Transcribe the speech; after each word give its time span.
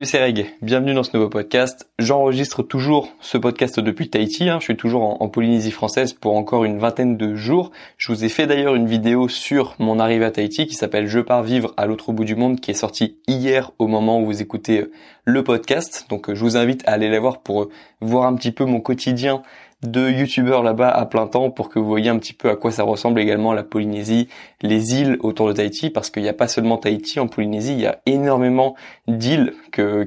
C'est 0.00 0.22
Reg, 0.22 0.46
bienvenue 0.62 0.94
dans 0.94 1.02
ce 1.02 1.16
nouveau 1.16 1.28
podcast. 1.28 1.90
J'enregistre 1.98 2.62
toujours 2.62 3.08
ce 3.20 3.36
podcast 3.36 3.80
depuis 3.80 4.08
Tahiti, 4.08 4.48
hein. 4.48 4.58
je 4.60 4.66
suis 4.66 4.76
toujours 4.76 5.20
en, 5.20 5.28
Polynésie 5.28 5.72
française 5.72 6.12
pour 6.12 6.36
encore 6.36 6.64
une 6.64 6.78
vingtaine 6.78 7.16
de 7.16 7.34
jours. 7.34 7.72
Je 7.96 8.12
vous 8.12 8.24
ai 8.24 8.28
fait 8.28 8.46
d'ailleurs 8.46 8.76
une 8.76 8.86
vidéo 8.86 9.28
sur 9.28 9.74
mon 9.80 9.98
arrivée 9.98 10.24
à 10.24 10.30
Tahiti 10.30 10.68
qui 10.68 10.76
s'appelle 10.76 11.08
Je 11.08 11.18
pars 11.18 11.42
vivre 11.42 11.74
à 11.76 11.86
l'autre 11.86 12.12
bout 12.12 12.24
du 12.24 12.36
monde 12.36 12.60
qui 12.60 12.70
est 12.70 12.74
sortie 12.74 13.16
hier 13.26 13.72
au 13.80 13.88
moment 13.88 14.20
où 14.20 14.26
vous 14.26 14.40
écoutez 14.40 14.82
euh, 14.82 14.92
le 15.24 15.42
podcast. 15.42 16.06
Donc 16.08 16.30
euh, 16.30 16.36
je 16.36 16.44
vous 16.44 16.56
invite 16.56 16.86
à 16.86 16.92
aller 16.92 17.10
la 17.10 17.18
voir 17.18 17.40
pour 17.40 17.62
euh, 17.62 17.70
voir 18.00 18.28
un 18.28 18.36
petit 18.36 18.52
peu 18.52 18.64
mon 18.64 18.80
quotidien 18.80 19.42
de 19.82 20.10
youtubeurs 20.10 20.64
là-bas 20.64 20.90
à 20.90 21.06
plein 21.06 21.28
temps 21.28 21.50
pour 21.50 21.68
que 21.68 21.78
vous 21.78 21.86
voyez 21.86 22.10
un 22.10 22.18
petit 22.18 22.32
peu 22.32 22.50
à 22.50 22.56
quoi 22.56 22.72
ça 22.72 22.82
ressemble 22.82 23.20
également 23.20 23.52
la 23.52 23.62
Polynésie, 23.62 24.28
les 24.60 24.94
îles 24.94 25.18
autour 25.20 25.46
de 25.46 25.52
Tahiti, 25.52 25.90
parce 25.90 26.10
qu'il 26.10 26.22
n'y 26.22 26.28
a 26.28 26.34
pas 26.34 26.48
seulement 26.48 26.78
Tahiti 26.78 27.20
en 27.20 27.28
Polynésie, 27.28 27.74
il 27.74 27.80
y 27.80 27.86
a 27.86 28.00
énormément 28.04 28.74
d'îles 29.06 29.54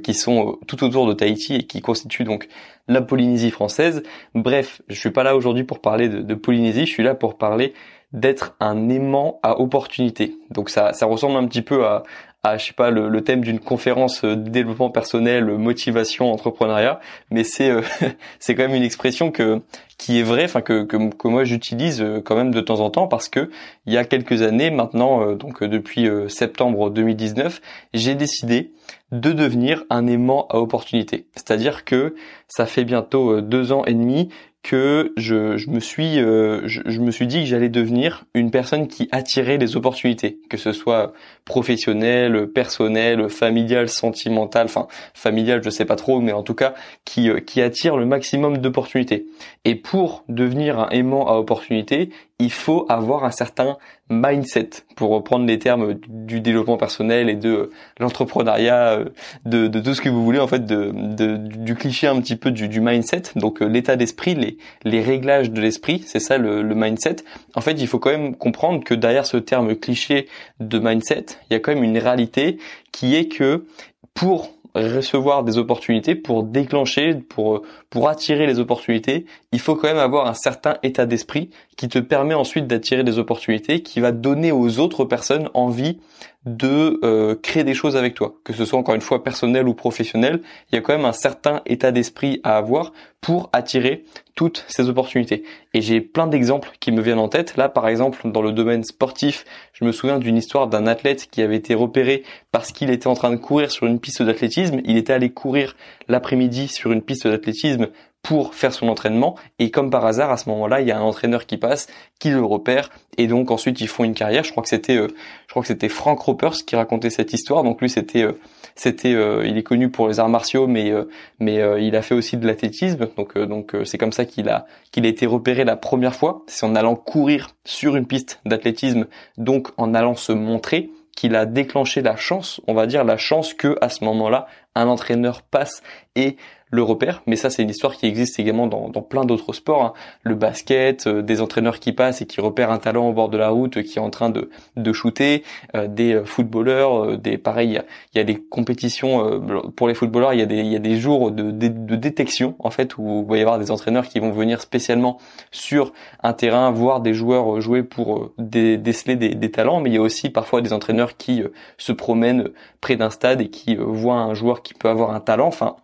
qui 0.04 0.14
sont 0.14 0.50
euh, 0.50 0.52
tout 0.68 0.84
autour 0.84 1.08
de 1.08 1.14
Tahiti 1.14 1.56
et 1.56 1.64
qui 1.64 1.82
constituent 1.82 2.26
donc 2.26 2.50
la 2.90 3.02
Polynésie 3.02 3.52
française. 3.52 4.04
Bref, 4.36 4.82
je 4.90 5.00
suis 5.00 5.12
pas 5.12 5.24
là 5.24 5.36
aujourd'hui 5.38 5.64
pour 5.64 5.80
parler 5.80 6.10
de, 6.10 6.34
Polynésie, 6.36 6.86
je 6.86 6.92
suis 6.92 7.04
là 7.04 7.16
pour 7.16 7.38
parler 7.38 7.74
d'être 8.12 8.58
un 8.60 8.90
aimant 8.90 9.40
à 9.42 9.62
opportunité. 9.62 10.36
Donc 10.50 10.70
ça 10.70 10.92
ressemble 11.04 11.38
un 11.38 11.48
petit 11.48 11.62
peu 11.62 11.86
à, 11.86 12.04
à 12.44 12.58
je 12.58 12.68
sais 12.68 12.74
pas 12.74 12.90
le, 12.90 13.08
le 13.08 13.24
thème 13.24 13.42
d'une 13.42 13.60
conférence 13.60 14.24
euh, 14.24 14.36
développement 14.36 14.90
personnel, 14.90 15.46
motivation, 15.46 16.32
entrepreneuriat, 16.32 17.00
mais 17.30 17.44
c'est 17.44 17.70
euh, 17.70 17.82
c'est 18.40 18.56
quand 18.56 18.64
même 18.64 18.76
une 18.76 18.84
expression 18.84 19.32
que 19.32 19.62
qui 19.98 20.20
est 20.20 20.24
vraie, 20.24 20.46
enfin 20.46 20.62
que, 20.62 20.84
que, 20.84 20.98
que 21.14 21.28
moi 21.28 21.44
j'utilise 21.44 22.02
euh, 22.02 22.20
quand 22.20 22.36
même 22.36 22.52
de 22.52 22.62
temps 22.62 22.80
en 22.80 22.90
temps 22.90 23.08
parce 23.08 23.30
que 23.30 23.52
il 23.86 23.94
y 23.94 23.98
a 23.98 24.06
quelques 24.06 24.42
années 24.42 24.72
maintenant, 24.72 25.34
donc 25.34 25.64
depuis 25.64 26.08
septembre 26.30 26.90
2019, 26.90 27.62
j'ai 27.94 28.16
décidé 28.16 28.72
de 29.12 29.32
devenir 29.32 29.84
un 29.90 30.08
aimant 30.08 30.48
à 30.50 30.58
opportunité. 30.58 31.26
C'est-à-dire 31.36 31.84
que 31.84 32.16
ça 32.48 32.66
fait 32.66 32.86
bientôt 32.86 33.42
deux 33.42 33.72
ans 33.72 33.84
et 33.86 33.94
demi 33.94 34.30
que 34.64 35.12
je, 35.18 35.58
je 35.58 35.70
me 35.70 35.80
suis 35.80 36.20
euh, 36.20 36.62
je, 36.68 37.00
me 37.00 37.10
suis 37.10 37.26
dit 37.26 37.40
que 37.40 37.46
j'allais 37.46 37.70
devenir 37.70 38.26
une 38.36 38.52
personne 38.52 38.88
qui 38.88 39.10
attirait 39.12 39.58
les 39.58 39.76
opportunités, 39.76 40.38
que 40.50 40.58
ce 40.58 40.72
soit 40.72 41.14
professionnel, 41.46 42.48
personnel, 42.48 43.28
familial, 43.30 43.90
sentimental, 43.90 44.66
enfin 44.66 44.88
familial 45.14 45.62
je 45.64 45.70
sais 45.72 45.86
pas 45.86 45.96
trop, 45.96 46.22
mais 46.22 46.32
en 46.32 46.44
tout 46.44 46.54
cas 46.54 46.76
qui 47.06 47.30
euh, 47.30 47.40
qui 47.40 47.62
attire 47.62 47.98
le 47.98 48.06
maximum 48.06 48.60
d'opportunités. 48.60 49.26
Et 49.66 49.76
pour 49.76 50.24
devenir 50.30 50.80
un 50.80 50.90
aimant 50.90 51.28
à 51.28 51.34
opportunités, 51.34 52.10
il 52.42 52.52
faut 52.52 52.86
avoir 52.90 53.24
un 53.24 53.32
certain 53.32 53.78
mindset, 54.10 54.70
pour 54.96 55.12
reprendre 55.12 55.46
les 55.46 55.58
termes 55.58 55.94
du 56.08 56.42
développement 56.42 56.78
personnel 56.78 57.30
et 57.30 57.36
de 57.36 57.70
l'entrepreneuriat, 58.00 59.00
euh, 59.00 59.06
de, 59.46 59.80
tout 59.80 59.94
ce 59.94 60.02
que 60.02 60.10
vous 60.10 60.24
voulez 60.24 60.40
en 60.40 60.48
fait, 60.48 60.66
du 60.66 61.76
cliché 61.76 62.08
un 62.08 62.20
petit 62.20 62.36
peu 62.36 62.52
du, 62.52 62.82
mindset, 62.82 63.24
donc 63.36 63.62
euh, 63.62 63.68
l'état 63.68 63.96
d'esprit, 63.96 64.58
les, 64.84 65.02
réglages 65.02 65.52
de 65.52 65.62
l'esprit, 65.62 66.04
c'est 66.06 66.20
ça 66.20 66.38
le 66.38 66.64
mindset. 66.76 67.18
En 67.56 67.62
fait, 67.62 67.74
il 67.74 67.88
faut 67.88 68.00
quand 68.00 68.12
même 68.12 68.36
comprendre 68.36 68.84
que 68.84 68.94
derrière 68.94 69.26
ce 69.26 69.38
terme 69.38 69.76
cliché 69.76 70.28
de 70.60 70.80
mindset, 70.80 71.26
il 71.50 71.54
y 71.54 71.56
a 71.56 71.60
quand 71.60 71.74
même 71.74 71.84
une 71.84 71.98
réalité 71.98 72.58
qui 72.92 73.16
est 73.16 73.28
que 73.28 73.66
pour 74.14 74.52
recevoir 74.76 75.44
des 75.44 75.58
opportunités, 75.58 76.16
pour 76.16 76.44
déclencher, 76.44 77.16
pour 77.16 77.64
pour 77.90 78.10
attirer 78.10 78.48
les 78.48 78.60
opportunités, 78.60 79.26
il 79.52 79.60
faut 79.60 79.76
quand 79.76 79.88
même 79.88 79.98
avoir 79.98 80.28
un 80.28 80.34
certain 80.34 80.78
état 80.84 81.06
d'esprit 81.06 81.50
qui 81.76 81.90
te 81.90 82.00
permet 82.00 82.34
ensuite 82.34 82.68
d'attirer 82.68 83.04
des 83.04 83.20
opportunités, 83.20 83.82
qui 83.82 84.00
va 84.00 84.12
donner 84.12 84.52
aux 84.52 84.80
autres 84.80 85.06
personnes 85.06 85.50
envie 85.54 86.00
de 86.46 87.00
euh, 87.04 87.36
créer 87.36 87.64
des 87.64 87.76
choses 87.76 87.96
avec 87.96 88.16
toi, 88.16 88.34
que 88.44 88.52
ce 88.52 88.66
soit 88.66 88.80
encore 88.80 88.96
une 88.96 89.02
fois 89.02 89.24
personnel 89.24 89.68
ou 89.68 89.76
professionnel, 89.76 90.42
il 90.72 90.76
y 90.76 90.78
a 90.78 90.82
quand 90.82 90.96
même 90.96 91.06
un 91.06 91.14
certain 91.14 91.62
état 91.68 91.92
d'esprit 91.92 92.42
à 92.44 92.58
avoir 92.58 92.94
pour 93.22 93.52
attirer 93.54 94.04
toutes 94.34 94.66
ces 94.68 94.90
opportunités. 94.90 95.44
Et 95.76 95.82
j'ai 95.82 96.02
plein 96.02 96.26
d'exemples 96.26 96.72
qui 96.80 96.92
me 96.92 97.02
viennent 97.02 97.20
en 97.20 97.28
tête. 97.28 97.58
Là, 97.58 97.70
par 97.70 97.88
exemple, 97.88 98.32
dans 98.32 98.42
le 98.42 98.52
domaine 98.52 98.84
sportif, 98.84 99.46
je 99.74 99.86
me 99.86 99.92
souviens 99.92 100.18
d'une 100.18 100.38
histoire 100.38 100.68
d'un 100.68 100.88
athlète 100.88 101.28
qui 101.30 101.44
avait 101.44 101.58
été 101.58 101.76
repéré 101.76 102.24
parce 102.52 102.72
qu'il 102.72 102.90
était 102.90 103.06
en 103.06 103.14
train 103.14 103.30
de 103.30 103.36
courir 103.36 103.70
sur 103.70 103.86
une 103.86 104.00
piste 104.00 104.24
d'athlétisme. 104.24 104.82
Il 104.84 104.98
était 104.98 105.14
allé 105.14 105.30
courir 105.30 105.76
l'après-midi 106.08 106.68
sur 106.68 106.92
une 106.92 107.04
piste 107.04 107.28
d'athlétisme 107.28 107.90
pour 108.22 108.54
faire 108.54 108.74
son 108.74 108.88
entraînement. 108.88 109.36
Et 109.60 109.72
comme 109.72 109.90
par 109.90 110.06
hasard 110.06 110.32
à 110.32 110.38
ce 110.38 110.50
moment-là 110.50 110.82
il 110.82 110.88
y 110.88 110.92
a 110.92 110.98
un 110.98 111.02
entraîneur 111.02 111.46
qui 111.46 111.58
passe 111.58 111.88
qui 112.20 112.30
le 112.30 112.44
repère. 112.44 112.90
Et 113.18 113.28
donc 113.28 113.52
ensuite 113.52 113.82
ils 113.82 113.88
font 113.88 114.04
une 114.04 114.14
carrière. 114.14 114.44
Je 114.44 114.52
crois 114.52 114.64
que 114.64 114.70
c'était 114.70 114.98
euh, 114.98 115.08
je 115.48 115.52
crois 115.52 115.62
que 115.62 115.68
c'était 115.68 115.90
Frank 115.90 116.20
Ropers 116.20 116.54
qui 116.66 116.76
racontait 116.76 117.10
cette 117.10 117.34
histoire. 117.34 117.64
Donc 117.64 117.82
lui 117.82 117.90
c'était 117.90 118.24
euh, 118.24 118.40
c'était 118.76 119.14
euh, 119.14 119.46
il 119.46 119.58
est 119.58 119.64
connu 119.64 119.90
pour 119.90 120.08
les 120.08 120.20
arts 120.20 120.30
martiaux 120.30 120.68
mais 120.68 120.94
mais 121.40 121.62
il 121.84 121.96
a 121.96 122.02
fait 122.02 122.16
aussi 122.16 122.38
de 122.38 122.46
l'athlétisme. 122.46 123.08
Donc 123.18 123.38
donc 123.38 123.76
c'est 123.86 123.98
comme 123.98 124.14
ça 124.14 124.26
qu'il 124.26 124.50
a 124.50 124.66
qu'il 124.92 125.06
a 125.06 125.10
été 125.10 125.26
repéré 125.26 125.64
la 125.64 125.76
première 125.76 126.16
fois. 126.16 126.44
C'est 126.48 126.66
en 126.66 126.76
allant 126.76 126.96
courir 126.96 127.50
sur 127.66 127.96
une 127.96 128.06
piste 128.06 128.40
d'athlétisme 128.46 129.08
donc 129.38 129.70
en 129.78 129.94
allant 129.94 130.16
se 130.16 130.32
montrer 130.32 130.92
qu'il 131.16 131.36
a 131.36 131.46
déclenché 131.46 132.02
la 132.02 132.16
chance, 132.16 132.62
on 132.68 132.74
va 132.74 132.88
dire 132.88 133.04
la 133.04 133.18
chance 133.18 133.54
que 133.54 133.78
à 133.82 133.90
ce 133.90 134.04
moment-là, 134.06 134.48
un 134.76 134.88
entraîneur 134.88 135.42
passe 135.42 135.84
et 136.16 136.38
le 136.72 136.82
repère. 136.82 137.22
Mais 137.28 137.36
ça, 137.36 137.50
c'est 137.50 137.62
une 137.62 137.70
histoire 137.70 137.96
qui 137.96 138.08
existe 138.08 138.40
également 138.40 138.66
dans, 138.66 138.90
plein 139.02 139.26
d'autres 139.26 139.54
sports. 139.54 139.84
Hein. 139.84 139.94
Le 140.24 140.36
basket, 140.36 141.06
euh, 141.06 141.22
des 141.22 141.42
entraîneurs 141.42 141.80
qui 141.80 141.92
passent 141.92 142.22
et 142.22 142.26
qui 142.26 142.40
repèrent 142.42 142.72
un 142.72 142.80
talent 142.80 143.08
au 143.10 143.14
bord 143.14 143.30
de 143.30 143.38
la 143.38 143.50
route 143.50 143.78
euh, 143.78 143.82
qui 143.84 144.00
est 144.00 144.02
en 144.02 144.10
train 144.10 144.30
de, 144.30 144.50
de 144.78 144.94
shooter, 144.94 145.44
euh, 145.76 145.88
des 145.88 146.22
footballeurs, 146.24 147.18
des 147.18 147.38
pareil, 147.38 147.82
il 148.14 148.18
y 148.18 148.22
a, 148.22 148.24
des 148.24 148.38
compétitions 148.38 149.42
pour 149.76 149.88
les 149.90 149.94
footballeurs. 149.94 150.34
Il 150.34 150.40
y 150.40 150.44
a 150.44 150.46
des, 150.46 150.64
y 150.64 150.76
a 150.76 150.80
des 150.80 150.98
jours 150.98 151.32
de, 151.32 151.52
de, 151.52 151.68
de, 151.68 151.96
détection 151.96 152.56
en 152.60 152.72
fait 152.72 152.98
où 152.98 153.24
il 153.26 153.30
va 153.30 153.38
y 153.38 153.42
avoir 153.42 153.60
des 153.60 153.70
entraîneurs 153.70 154.08
qui 154.08 154.20
vont 154.20 154.32
venir 154.32 154.62
spécialement 154.62 155.18
sur 155.52 155.92
un 156.24 156.34
terrain 156.34 156.72
voir 156.72 157.02
des 157.02 157.14
joueurs 157.14 157.60
jouer 157.60 157.84
pour 157.84 158.32
déceler 158.38 159.18
des, 159.18 159.36
des, 159.36 159.52
talents. 159.52 159.82
Mais 159.82 159.90
il 159.90 159.94
y 159.94 159.98
a 159.98 160.02
aussi 160.02 160.30
parfois 160.30 160.62
des 160.62 160.72
entraîneurs 160.72 161.18
qui 161.18 161.44
se 161.78 161.92
promènent 161.92 162.50
près 162.80 162.96
d'un 162.96 163.10
stade 163.10 163.42
et 163.42 163.50
qui 163.50 163.76
voient 163.76 164.20
un 164.20 164.34
joueur 164.34 164.62
qui 164.62 164.74
peut 164.74 164.90
avoir 164.90 165.12
un 165.12 165.20
talent. 165.20 165.48
Enfin, 165.48 165.76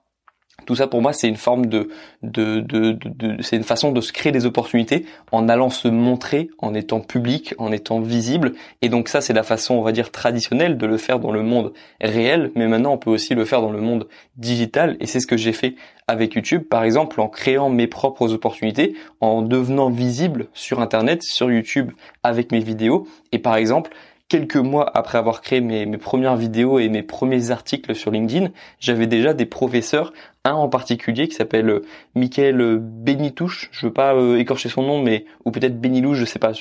tout 0.67 0.75
ça 0.75 0.85
pour 0.85 1.01
moi 1.01 1.13
c'est 1.13 1.29
une 1.29 1.37
forme 1.37 1.65
de, 1.65 1.89
de, 2.21 2.59
de, 2.59 2.91
de, 2.91 3.41
c'est 3.41 3.55
une 3.55 3.63
façon 3.63 3.91
de 3.91 4.01
se 4.01 4.11
créer 4.11 4.33
des 4.33 4.45
opportunités 4.45 5.05
en 5.31 5.47
allant 5.47 5.69
se 5.69 5.87
montrer, 5.87 6.49
en 6.59 6.73
étant 6.73 6.99
public, 6.99 7.55
en 7.57 7.71
étant 7.71 8.01
visible. 8.01 8.51
Et 8.81 8.89
donc 8.89 9.07
ça 9.07 9.21
c'est 9.21 9.33
la 9.33 9.43
façon 9.43 9.75
on 9.75 9.81
va 9.81 9.93
dire 9.93 10.11
traditionnelle 10.11 10.77
de 10.77 10.85
le 10.85 10.97
faire 10.97 11.19
dans 11.19 11.31
le 11.31 11.41
monde 11.41 11.73
réel, 12.01 12.51
mais 12.55 12.67
maintenant 12.67 12.93
on 12.93 12.97
peut 12.97 13.09
aussi 13.09 13.33
le 13.33 13.45
faire 13.45 13.61
dans 13.61 13.71
le 13.71 13.79
monde 13.79 14.07
digital. 14.35 14.97
Et 14.99 15.05
c'est 15.07 15.21
ce 15.21 15.27
que 15.27 15.37
j'ai 15.37 15.53
fait 15.53 15.75
avec 16.05 16.35
YouTube, 16.35 16.63
par 16.69 16.83
exemple 16.83 17.21
en 17.21 17.29
créant 17.29 17.69
mes 17.69 17.87
propres 17.87 18.33
opportunités, 18.33 18.93
en 19.21 19.41
devenant 19.41 19.89
visible 19.89 20.47
sur 20.53 20.81
Internet, 20.81 21.23
sur 21.23 21.49
YouTube 21.49 21.91
avec 22.23 22.51
mes 22.51 22.59
vidéos. 22.59 23.07
Et 23.31 23.39
par 23.39 23.55
exemple 23.55 23.91
quelques 24.29 24.57
mois 24.57 24.91
après 24.93 25.17
avoir 25.17 25.41
créé 25.41 25.61
mes, 25.61 25.85
mes, 25.85 25.97
premières 25.97 26.35
vidéos 26.35 26.79
et 26.79 26.89
mes 26.89 27.03
premiers 27.03 27.51
articles 27.51 27.95
sur 27.95 28.11
LinkedIn, 28.11 28.49
j'avais 28.79 29.07
déjà 29.07 29.33
des 29.33 29.45
professeurs 29.45 30.13
un 30.47 30.55
en 30.55 30.69
particulier 30.69 31.27
qui 31.27 31.35
s'appelle 31.35 31.69
euh, 31.69 31.81
Michael 32.15 32.61
euh, 32.61 32.77
Benitouche. 32.79 33.69
Je 33.71 33.85
veux 33.85 33.93
pas 33.93 34.15
euh, 34.15 34.37
écorcher 34.37 34.69
son 34.69 34.83
nom, 34.83 35.01
mais 35.01 35.25
ou 35.45 35.51
peut-être 35.51 35.79
Benilou, 35.79 36.13
je 36.13 36.25
sais 36.25 36.39
pas. 36.39 36.51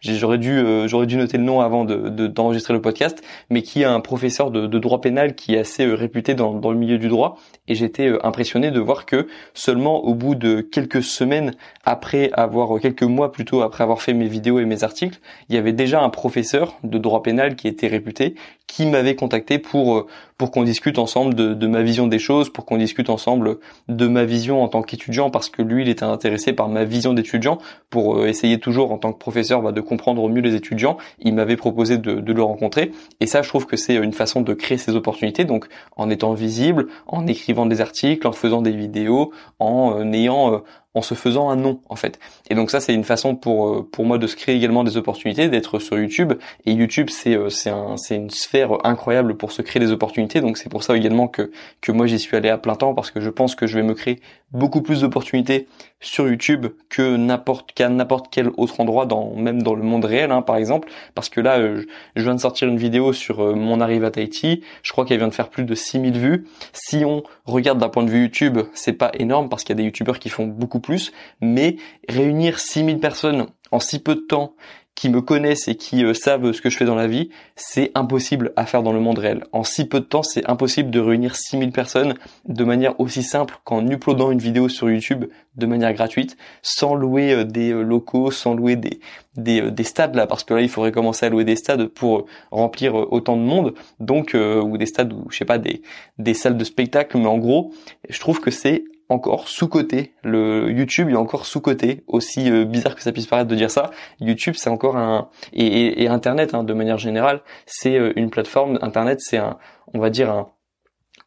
J'aurais 0.00 0.38
dû 0.38 1.16
noter 1.16 1.38
le 1.38 1.44
nom 1.44 1.60
avant 1.60 1.84
de 1.84 2.08
d'enregistrer 2.26 2.74
le 2.74 2.80
podcast, 2.80 3.22
mais 3.50 3.62
qui 3.62 3.82
est 3.82 3.86
un 3.86 4.00
professeur 4.00 4.50
de, 4.50 4.66
de 4.66 4.78
droit 4.78 5.00
pénal 5.00 5.34
qui 5.34 5.54
est 5.54 5.58
assez 5.58 5.84
réputé 5.84 6.34
dans, 6.34 6.54
dans 6.54 6.70
le 6.70 6.78
milieu 6.78 6.98
du 6.98 7.08
droit. 7.08 7.38
Et 7.68 7.74
j'étais 7.74 8.12
impressionné 8.22 8.70
de 8.70 8.80
voir 8.80 9.06
que 9.06 9.26
seulement 9.54 10.04
au 10.04 10.14
bout 10.14 10.34
de 10.34 10.60
quelques 10.60 11.02
semaines 11.02 11.52
après 11.84 12.30
avoir 12.32 12.80
quelques 12.80 13.02
mois 13.02 13.32
plutôt 13.32 13.62
après 13.62 13.82
avoir 13.84 14.02
fait 14.02 14.14
mes 14.14 14.28
vidéos 14.28 14.58
et 14.58 14.64
mes 14.64 14.84
articles, 14.84 15.18
il 15.48 15.54
y 15.54 15.58
avait 15.58 15.72
déjà 15.72 16.02
un 16.02 16.10
professeur 16.10 16.78
de 16.82 16.98
droit 16.98 17.22
pénal 17.22 17.56
qui 17.56 17.68
était 17.68 17.88
réputé 17.88 18.34
qui 18.72 18.86
m'avait 18.86 19.14
contacté 19.14 19.58
pour 19.58 20.06
pour 20.38 20.50
qu'on 20.50 20.64
discute 20.64 20.98
ensemble 20.98 21.34
de, 21.34 21.54
de 21.54 21.66
ma 21.68 21.82
vision 21.82 22.08
des 22.08 22.18
choses, 22.18 22.48
pour 22.48 22.64
qu'on 22.64 22.76
discute 22.76 23.10
ensemble 23.10 23.58
de 23.88 24.08
ma 24.08 24.24
vision 24.24 24.64
en 24.64 24.66
tant 24.66 24.82
qu'étudiant 24.82 25.30
parce 25.30 25.48
que 25.48 25.62
lui 25.62 25.82
il 25.82 25.88
était 25.88 26.04
intéressé 26.04 26.52
par 26.52 26.68
ma 26.68 26.84
vision 26.84 27.12
d'étudiant 27.12 27.58
pour 27.90 28.16
euh, 28.16 28.26
essayer 28.26 28.58
toujours 28.58 28.90
en 28.90 28.98
tant 28.98 29.12
que 29.12 29.18
professeur 29.18 29.62
bah, 29.62 29.70
de 29.70 29.80
comprendre 29.80 30.20
au 30.20 30.28
mieux 30.28 30.40
les 30.40 30.56
étudiants. 30.56 30.96
Il 31.20 31.34
m'avait 31.34 31.54
proposé 31.56 31.96
de, 31.96 32.32
le 32.32 32.42
rencontrer 32.42 32.90
et 33.20 33.26
ça 33.26 33.42
je 33.42 33.48
trouve 33.48 33.66
que 33.66 33.76
c'est 33.76 33.94
une 33.94 34.12
façon 34.12 34.40
de 34.40 34.52
créer 34.52 34.78
ces 34.78 34.96
opportunités 34.96 35.44
donc 35.44 35.66
en 35.96 36.10
étant 36.10 36.32
visible, 36.32 36.88
en 37.06 37.28
écrivant 37.28 37.66
des 37.66 37.80
articles, 37.80 38.26
en 38.26 38.32
faisant 38.32 38.62
des 38.62 38.72
vidéos, 38.72 39.32
en 39.60 40.00
euh, 40.00 40.12
ayant 40.12 40.54
euh, 40.54 40.58
en 40.94 41.02
se 41.02 41.14
faisant 41.14 41.48
un 41.48 41.56
nom 41.56 41.80
en 41.88 41.96
fait. 41.96 42.18
Et 42.50 42.54
donc 42.54 42.70
ça 42.70 42.80
c'est 42.80 42.92
une 42.92 43.04
façon 43.04 43.34
pour 43.34 43.68
euh, 43.68 43.88
pour 43.90 44.04
moi 44.04 44.18
de 44.18 44.26
se 44.26 44.36
créer 44.36 44.56
également 44.56 44.84
des 44.84 44.96
opportunités, 44.96 45.48
d'être 45.48 45.78
sur 45.78 45.98
YouTube. 45.98 46.34
Et 46.66 46.72
YouTube 46.72 47.08
c'est 47.10 47.34
euh, 47.34 47.48
c'est 47.48 47.70
un 47.70 47.96
c'est 47.96 48.16
une 48.16 48.30
sphère 48.30 48.84
incroyable 48.84 49.36
pour 49.36 49.52
se 49.52 49.62
créer 49.62 49.80
des 49.80 49.90
opportunités. 49.90 50.40
Donc 50.40 50.58
c'est 50.58 50.68
pour 50.68 50.84
ça 50.84 50.96
également 50.96 51.28
que 51.28 51.50
que 51.80 51.92
moi 51.92 52.06
j'y 52.06 52.18
suis 52.18 52.36
allé 52.36 52.50
à 52.50 52.58
plein 52.58 52.74
temps 52.74 52.94
parce 52.94 53.10
que 53.10 53.20
je 53.20 53.30
pense 53.30 53.54
que 53.54 53.66
je 53.66 53.76
vais 53.76 53.82
me 53.82 53.94
créer 53.94 54.20
beaucoup 54.52 54.82
plus 54.82 55.00
d'opportunités 55.00 55.66
sur 56.00 56.28
YouTube 56.28 56.66
que 56.90 57.16
n'importe 57.16 57.72
qu'à 57.72 57.88
n'importe 57.88 58.26
quel 58.30 58.50
autre 58.58 58.80
endroit 58.80 59.06
dans 59.06 59.34
même 59.34 59.62
dans 59.62 59.74
le 59.74 59.82
monde 59.82 60.04
réel 60.04 60.30
hein, 60.30 60.42
par 60.42 60.56
exemple 60.56 60.88
parce 61.14 61.30
que 61.30 61.40
là 61.40 61.58
euh, 61.58 61.86
je 62.16 62.22
viens 62.22 62.34
de 62.34 62.40
sortir 62.40 62.68
une 62.68 62.76
vidéo 62.76 63.14
sur 63.14 63.56
mon 63.56 63.80
arrivée 63.80 64.06
à 64.06 64.10
Tahiti 64.10 64.62
je 64.82 64.92
crois 64.92 65.06
qu'elle 65.06 65.18
vient 65.18 65.28
de 65.28 65.34
faire 65.34 65.48
plus 65.48 65.64
de 65.64 65.74
6000 65.74 66.18
vues 66.18 66.46
si 66.74 67.04
on 67.06 67.22
regarde 67.46 67.78
d'un 67.78 67.88
point 67.88 68.02
de 68.02 68.10
vue 68.10 68.22
YouTube 68.22 68.58
c'est 68.74 68.92
pas 68.92 69.10
énorme 69.18 69.48
parce 69.48 69.64
qu'il 69.64 69.74
y 69.74 69.78
a 69.78 69.80
des 69.80 69.84
youtubeurs 69.84 70.18
qui 70.18 70.28
font 70.28 70.46
beaucoup 70.46 70.80
plus 70.82 71.12
mais 71.40 71.76
réunir 72.08 72.58
6000 72.58 72.98
personnes 72.98 73.46
en 73.70 73.80
si 73.80 73.98
peu 73.98 74.14
de 74.14 74.20
temps 74.20 74.54
qui 74.94 75.08
me 75.08 75.22
connaissent 75.22 75.68
et 75.68 75.74
qui 75.74 76.04
euh, 76.04 76.14
savent 76.14 76.52
ce 76.52 76.60
que 76.60 76.68
je 76.68 76.76
fais 76.76 76.84
dans 76.84 76.94
la 76.94 77.06
vie, 77.06 77.30
c'est 77.56 77.90
impossible 77.94 78.52
à 78.56 78.66
faire 78.66 78.82
dans 78.82 78.92
le 78.92 79.00
monde 79.00 79.18
réel. 79.18 79.44
En 79.52 79.64
si 79.64 79.86
peu 79.86 80.00
de 80.00 80.04
temps, 80.04 80.22
c'est 80.22 80.48
impossible 80.48 80.90
de 80.90 81.00
réunir 81.00 81.34
6000 81.34 81.72
personnes 81.72 82.14
de 82.46 82.64
manière 82.64 83.00
aussi 83.00 83.22
simple 83.22 83.58
qu'en 83.64 83.86
uploadant 83.88 84.30
une 84.30 84.38
vidéo 84.38 84.68
sur 84.68 84.90
YouTube 84.90 85.24
de 85.56 85.66
manière 85.66 85.92
gratuite, 85.94 86.36
sans 86.60 86.94
louer 86.94 87.32
euh, 87.32 87.44
des 87.44 87.72
euh, 87.72 87.82
locaux, 87.82 88.30
sans 88.30 88.54
louer 88.54 88.76
des, 88.76 89.00
des, 89.36 89.70
des, 89.70 89.84
stades 89.84 90.14
là, 90.14 90.26
parce 90.26 90.44
que 90.44 90.52
là, 90.54 90.60
il 90.60 90.68
faudrait 90.68 90.92
commencer 90.92 91.24
à 91.24 91.30
louer 91.30 91.44
des 91.44 91.56
stades 91.56 91.86
pour 91.86 92.26
remplir 92.50 92.94
autant 92.94 93.36
de 93.36 93.42
monde, 93.42 93.74
donc 93.98 94.34
ou 94.34 94.76
des 94.76 94.86
stades 94.86 95.12
ou 95.12 95.26
je 95.30 95.38
sais 95.38 95.44
pas 95.44 95.58
des, 95.58 95.82
des 96.18 96.34
salles 96.34 96.56
de 96.56 96.64
spectacle, 96.64 97.16
mais 97.18 97.26
en 97.26 97.38
gros, 97.38 97.72
je 98.08 98.20
trouve 98.20 98.40
que 98.40 98.50
c'est 98.50 98.84
encore 99.12 99.48
sous-côté. 99.48 100.14
Le 100.22 100.70
YouTube 100.70 101.10
est 101.10 101.16
encore 101.16 101.46
sous-côté, 101.46 102.04
aussi 102.06 102.50
euh, 102.50 102.64
bizarre 102.64 102.94
que 102.94 103.02
ça 103.02 103.12
puisse 103.12 103.26
paraître 103.26 103.48
de 103.48 103.54
dire 103.54 103.70
ça. 103.70 103.90
YouTube, 104.20 104.54
c'est 104.56 104.70
encore 104.70 104.96
un 104.96 105.28
et, 105.52 106.02
et, 106.02 106.08
Internet, 106.08 106.54
hein, 106.54 106.64
de 106.64 106.72
manière 106.72 106.98
générale, 106.98 107.42
c'est 107.66 107.96
euh, 107.96 108.12
une 108.16 108.30
plateforme. 108.30 108.78
Internet, 108.82 109.20
c'est 109.20 109.38
un, 109.38 109.58
on 109.94 109.98
va 110.00 110.10
dire 110.10 110.30
un 110.30 110.48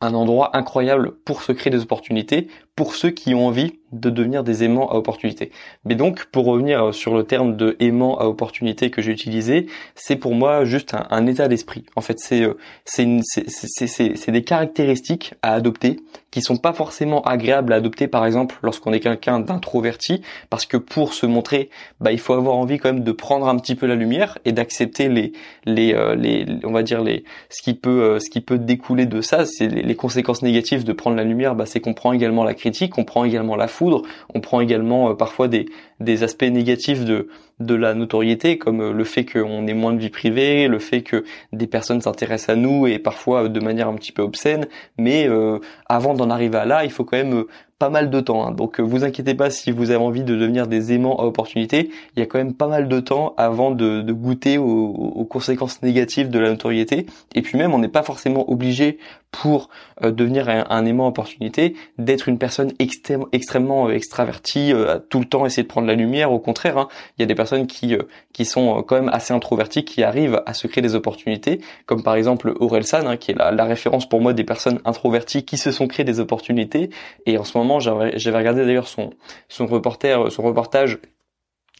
un 0.01 0.13
endroit 0.13 0.55
incroyable 0.55 1.13
pour 1.25 1.41
se 1.41 1.51
créer 1.51 1.71
des 1.71 1.81
opportunités 1.81 2.47
pour 2.75 2.95
ceux 2.95 3.09
qui 3.09 3.33
ont 3.33 3.47
envie 3.47 3.73
de 3.91 4.09
devenir 4.09 4.43
des 4.43 4.63
aimants 4.63 4.89
à 4.89 4.95
opportunité. 4.95 5.51
Mais 5.85 5.95
donc, 5.95 6.25
pour 6.25 6.45
revenir 6.45 6.93
sur 6.93 7.15
le 7.15 7.23
terme 7.23 7.55
de 7.55 7.75
aimant 7.79 8.19
à 8.19 8.25
opportunité 8.25 8.89
que 8.89 9.01
j'ai 9.01 9.11
utilisé, 9.11 9.67
c'est 9.95 10.15
pour 10.15 10.35
moi 10.35 10.65
juste 10.65 10.95
un, 11.09 11.27
état 11.27 11.47
d'esprit. 11.47 11.85
En 11.95 12.01
fait, 12.01 12.19
c'est 12.19 12.41
euh, 12.41 12.57
c'est 12.85 14.31
des 14.31 14.43
caractéristiques 14.43 15.33
à 15.41 15.53
adopter 15.53 15.97
qui 16.31 16.41
sont 16.41 16.57
pas 16.57 16.73
forcément 16.73 17.21
agréables 17.21 17.71
à 17.71 17.77
adopter, 17.77 18.09
par 18.09 18.25
exemple, 18.25 18.57
lorsqu'on 18.61 18.91
est 18.91 18.99
quelqu'un 18.99 19.39
d'introverti, 19.39 20.21
parce 20.49 20.65
que 20.65 20.75
pour 20.75 21.13
se 21.13 21.25
montrer, 21.25 21.69
bah, 22.01 22.11
il 22.11 22.19
faut 22.19 22.33
avoir 22.33 22.57
envie 22.57 22.77
quand 22.77 22.91
même 22.91 23.05
de 23.05 23.11
prendre 23.13 23.47
un 23.47 23.55
petit 23.57 23.75
peu 23.75 23.85
la 23.85 23.95
lumière 23.95 24.37
et 24.43 24.51
d'accepter 24.51 25.07
les 25.07 25.31
les 25.65 25.93
euh, 25.93 26.15
les 26.15 26.45
on 26.65 26.73
va 26.73 26.83
dire 26.83 27.01
les 27.01 27.23
ce 27.49 27.61
qui 27.61 27.73
peut 27.73 28.03
euh, 28.03 28.19
ce 28.19 28.29
qui 28.29 28.41
peut 28.41 28.57
découler 28.57 29.05
de 29.05 29.21
ça, 29.21 29.45
c'est 29.45 29.67
les, 29.67 29.95
conséquences 29.95 30.41
négatives 30.41 30.83
de 30.83 30.91
prendre 30.91 31.15
la 31.15 31.23
lumière, 31.23 31.55
bah, 31.55 31.65
c'est 31.65 31.79
qu'on 31.79 31.93
prend 31.93 32.11
également 32.11 32.43
la 32.43 32.53
on 32.97 33.03
prend 33.03 33.23
également 33.25 33.55
la 33.55 33.67
foudre, 33.67 34.01
on 34.33 34.41
prend 34.41 34.61
également 34.61 35.11
euh, 35.11 35.13
parfois 35.13 35.47
des 35.47 36.23
aspects 36.23 36.43
négatifs 36.43 37.05
de, 37.05 37.29
de 37.59 37.75
la 37.75 37.93
notoriété, 37.93 38.57
comme 38.57 38.81
euh, 38.81 38.93
le 38.93 39.03
fait 39.03 39.25
qu'on 39.25 39.67
ait 39.67 39.73
moins 39.73 39.93
de 39.93 39.99
vie 39.99 40.09
privée, 40.09 40.67
le 40.67 40.79
fait 40.79 41.01
que 41.01 41.23
des 41.53 41.67
personnes 41.67 42.01
s'intéressent 42.01 42.49
à 42.49 42.59
nous 42.59 42.87
et 42.87 42.99
parfois 42.99 43.47
de 43.47 43.59
manière 43.59 43.87
un 43.87 43.95
petit 43.95 44.11
peu 44.11 44.21
obscène. 44.21 44.67
Mais 44.97 45.27
euh, 45.27 45.59
avant 45.87 46.13
d'en 46.13 46.29
arriver 46.29 46.57
à 46.57 46.65
là, 46.65 46.83
il 46.83 46.91
faut 46.91 47.05
quand 47.05 47.17
même 47.17 47.45
pas 47.79 47.89
mal 47.89 48.09
de 48.09 48.19
temps. 48.19 48.45
Hein. 48.45 48.51
Donc 48.51 48.79
vous 48.79 49.03
inquiétez 49.03 49.33
pas 49.33 49.49
si 49.49 49.71
vous 49.71 49.91
avez 49.91 50.03
envie 50.03 50.23
de 50.23 50.35
devenir 50.35 50.67
des 50.67 50.93
aimants 50.93 51.17
à 51.19 51.23
opportunité, 51.23 51.89
il 52.15 52.19
y 52.19 52.23
a 52.23 52.25
quand 52.25 52.37
même 52.37 52.53
pas 52.53 52.67
mal 52.67 52.87
de 52.87 52.99
temps 52.99 53.33
avant 53.37 53.71
de, 53.71 54.01
goûter 54.11 54.57
aux, 54.57 55.25
conséquences 55.29 55.81
négatives 55.81 56.29
de 56.29 56.39
la 56.39 56.49
notoriété. 56.49 57.05
Et 57.33 57.41
puis 57.41 57.57
même, 57.57 57.73
on 57.73 57.79
n'est 57.79 57.87
pas 57.89 58.03
forcément 58.03 58.49
obligé 58.49 58.97
pour 59.31 59.69
euh, 60.01 60.11
devenir 60.11 60.47
un, 60.47 60.85
aimant 60.85 61.07
opportunité, 61.07 61.75
d'être 61.97 62.29
une 62.29 62.37
personne 62.37 62.71
extrêmement 62.79 63.89
euh, 63.89 63.91
extravertie, 63.91 64.71
euh, 64.71 64.99
tout 65.09 65.19
le 65.19 65.25
temps 65.25 65.45
essayer 65.45 65.63
de 65.63 65.67
prendre 65.67 65.87
la 65.87 65.95
lumière. 65.95 66.31
Au 66.31 66.39
contraire, 66.39 66.77
hein, 66.77 66.87
il 67.17 67.21
y 67.21 67.23
a 67.23 67.25
des 67.25 67.35
personnes 67.35 67.44
qui 67.67 67.95
qui 68.33 68.45
sont 68.45 68.83
quand 68.83 68.95
même 68.95 69.09
assez 69.09 69.33
introverties, 69.33 69.85
qui 69.85 70.03
arrivent 70.03 70.41
à 70.45 70.53
se 70.53 70.67
créer 70.67 70.81
des 70.81 70.95
opportunités, 70.95 71.61
comme 71.85 72.03
par 72.03 72.15
exemple 72.15 72.53
Aurel 72.59 72.85
San, 72.85 73.07
hein, 73.07 73.17
qui 73.17 73.31
est 73.31 73.35
la, 73.35 73.65
référence 73.65 74.07
pour 74.07 74.21
moi 74.21 74.33
des 74.33 74.43
personnes 74.43 74.79
introverties 74.85 75.43
qui 75.43 75.57
se 75.57 75.71
sont 75.71 75.87
créées 75.87 76.05
des 76.05 76.19
opportunités. 76.19 76.89
Et 77.25 77.37
en 77.37 77.43
ce 77.43 77.57
moment, 77.57 77.79
j'avais 77.79 78.37
regardé 78.37 78.65
d'ailleurs 78.65 78.87
son 78.87 79.11
son 79.49 79.65
reporter, 79.65 80.31
son 80.31 80.43
reportage 80.43 80.99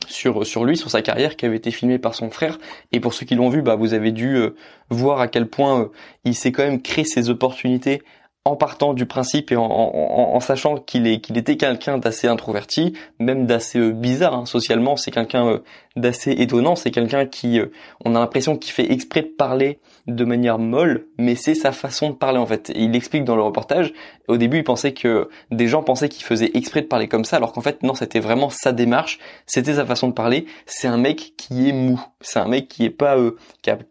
sur 0.08 0.46
sur 0.46 0.66
lui, 0.66 0.78
sur 0.78 0.90
sa 0.90 1.02
carrière 1.02 1.36
qui 1.36 1.46
avait 1.46 1.58
été 1.58 1.72
filmé 1.72 2.00
par 2.00 2.16
son 2.16 2.30
frère. 2.30 2.58
Et 2.92 3.00
pour 3.00 3.14
ceux 3.14 3.26
qui 3.26 3.36
l'ont 3.36 3.50
vu, 3.50 3.62
bah 3.62 3.76
vous 3.76 3.94
avez 3.94 4.12
dû 4.12 4.36
euh, 4.36 4.56
voir 4.90 5.20
à 5.20 5.28
quel 5.28 5.48
point 5.48 5.82
euh, 5.82 5.88
il 6.24 6.36
s'est 6.36 6.52
quand 6.52 6.64
même 6.64 6.82
créé 6.82 7.06
ses 7.06 7.30
opportunités 7.30 8.02
en 8.46 8.56
partant 8.56 8.94
du 8.94 9.08
principe 9.08 9.52
et 9.52 9.56
en, 9.58 10.40
sachant 10.40 10.78
qu'il 10.78 11.20
qu'il 11.20 11.38
était 11.38 11.58
quelqu'un 11.58 11.98
d'assez 11.98 12.28
introverti, 12.28 12.94
même 13.20 13.48
d'assez 13.48 13.80
euh, 13.80 13.92
bizarre 13.92 14.36
hein, 14.36 14.46
socialement. 14.46 14.96
C'est 14.96 15.12
quelqu'un 15.12 15.62
d'assez 15.96 16.32
étonnant. 16.32 16.76
C'est 16.76 16.92
quelqu'un 16.92 17.26
qui, 17.26 17.60
on 18.06 18.16
a 18.16 18.20
l'impression 18.20 18.56
qu'il 18.56 18.72
fait 18.72 18.92
exprès 18.92 19.24
de 19.24 19.28
parler 19.28 19.80
de 20.08 20.24
manière 20.24 20.60
molle, 20.60 21.08
mais 21.18 21.36
c'est 21.36 21.56
sa 21.56 21.72
façon 21.72 22.12
de 22.12 22.16
parler 22.16 22.38
en 22.38 22.46
fait. 22.46 22.70
Et 22.70 22.84
il 22.84 22.96
explique 22.96 23.24
dans 23.24 23.36
le 23.36 23.42
reportage. 23.42 23.92
Au 24.28 24.38
début, 24.38 24.58
il 24.58 24.64
pensait 24.64 24.94
que 24.94 25.30
des 25.52 25.68
gens 25.68 25.82
pensaient 25.82 26.10
qu'il 26.10 26.24
faisait 26.24 26.52
exprès 26.54 26.82
de 26.82 26.88
parler 26.88 27.08
comme 27.08 27.26
ça, 27.26 27.38
alors 27.38 27.52
qu'en 27.54 27.62
fait 27.62 27.82
non, 27.82 27.96
c'était 27.96 28.20
vraiment 28.20 28.50
sa 28.50 28.72
démarche, 28.72 29.20
c'était 29.48 29.76
sa 29.76 29.86
façon 29.86 30.08
de 30.08 30.14
parler. 30.14 30.46
C'est 30.68 30.88
un 30.88 30.98
mec 30.98 31.34
qui 31.38 31.70
est 31.70 31.74
mou. 31.74 32.00
C'est 32.22 32.40
un 32.40 32.48
mec 32.48 32.68
qui 32.68 32.86
est 32.86 32.92
pas 32.92 33.18
euh, 33.18 33.36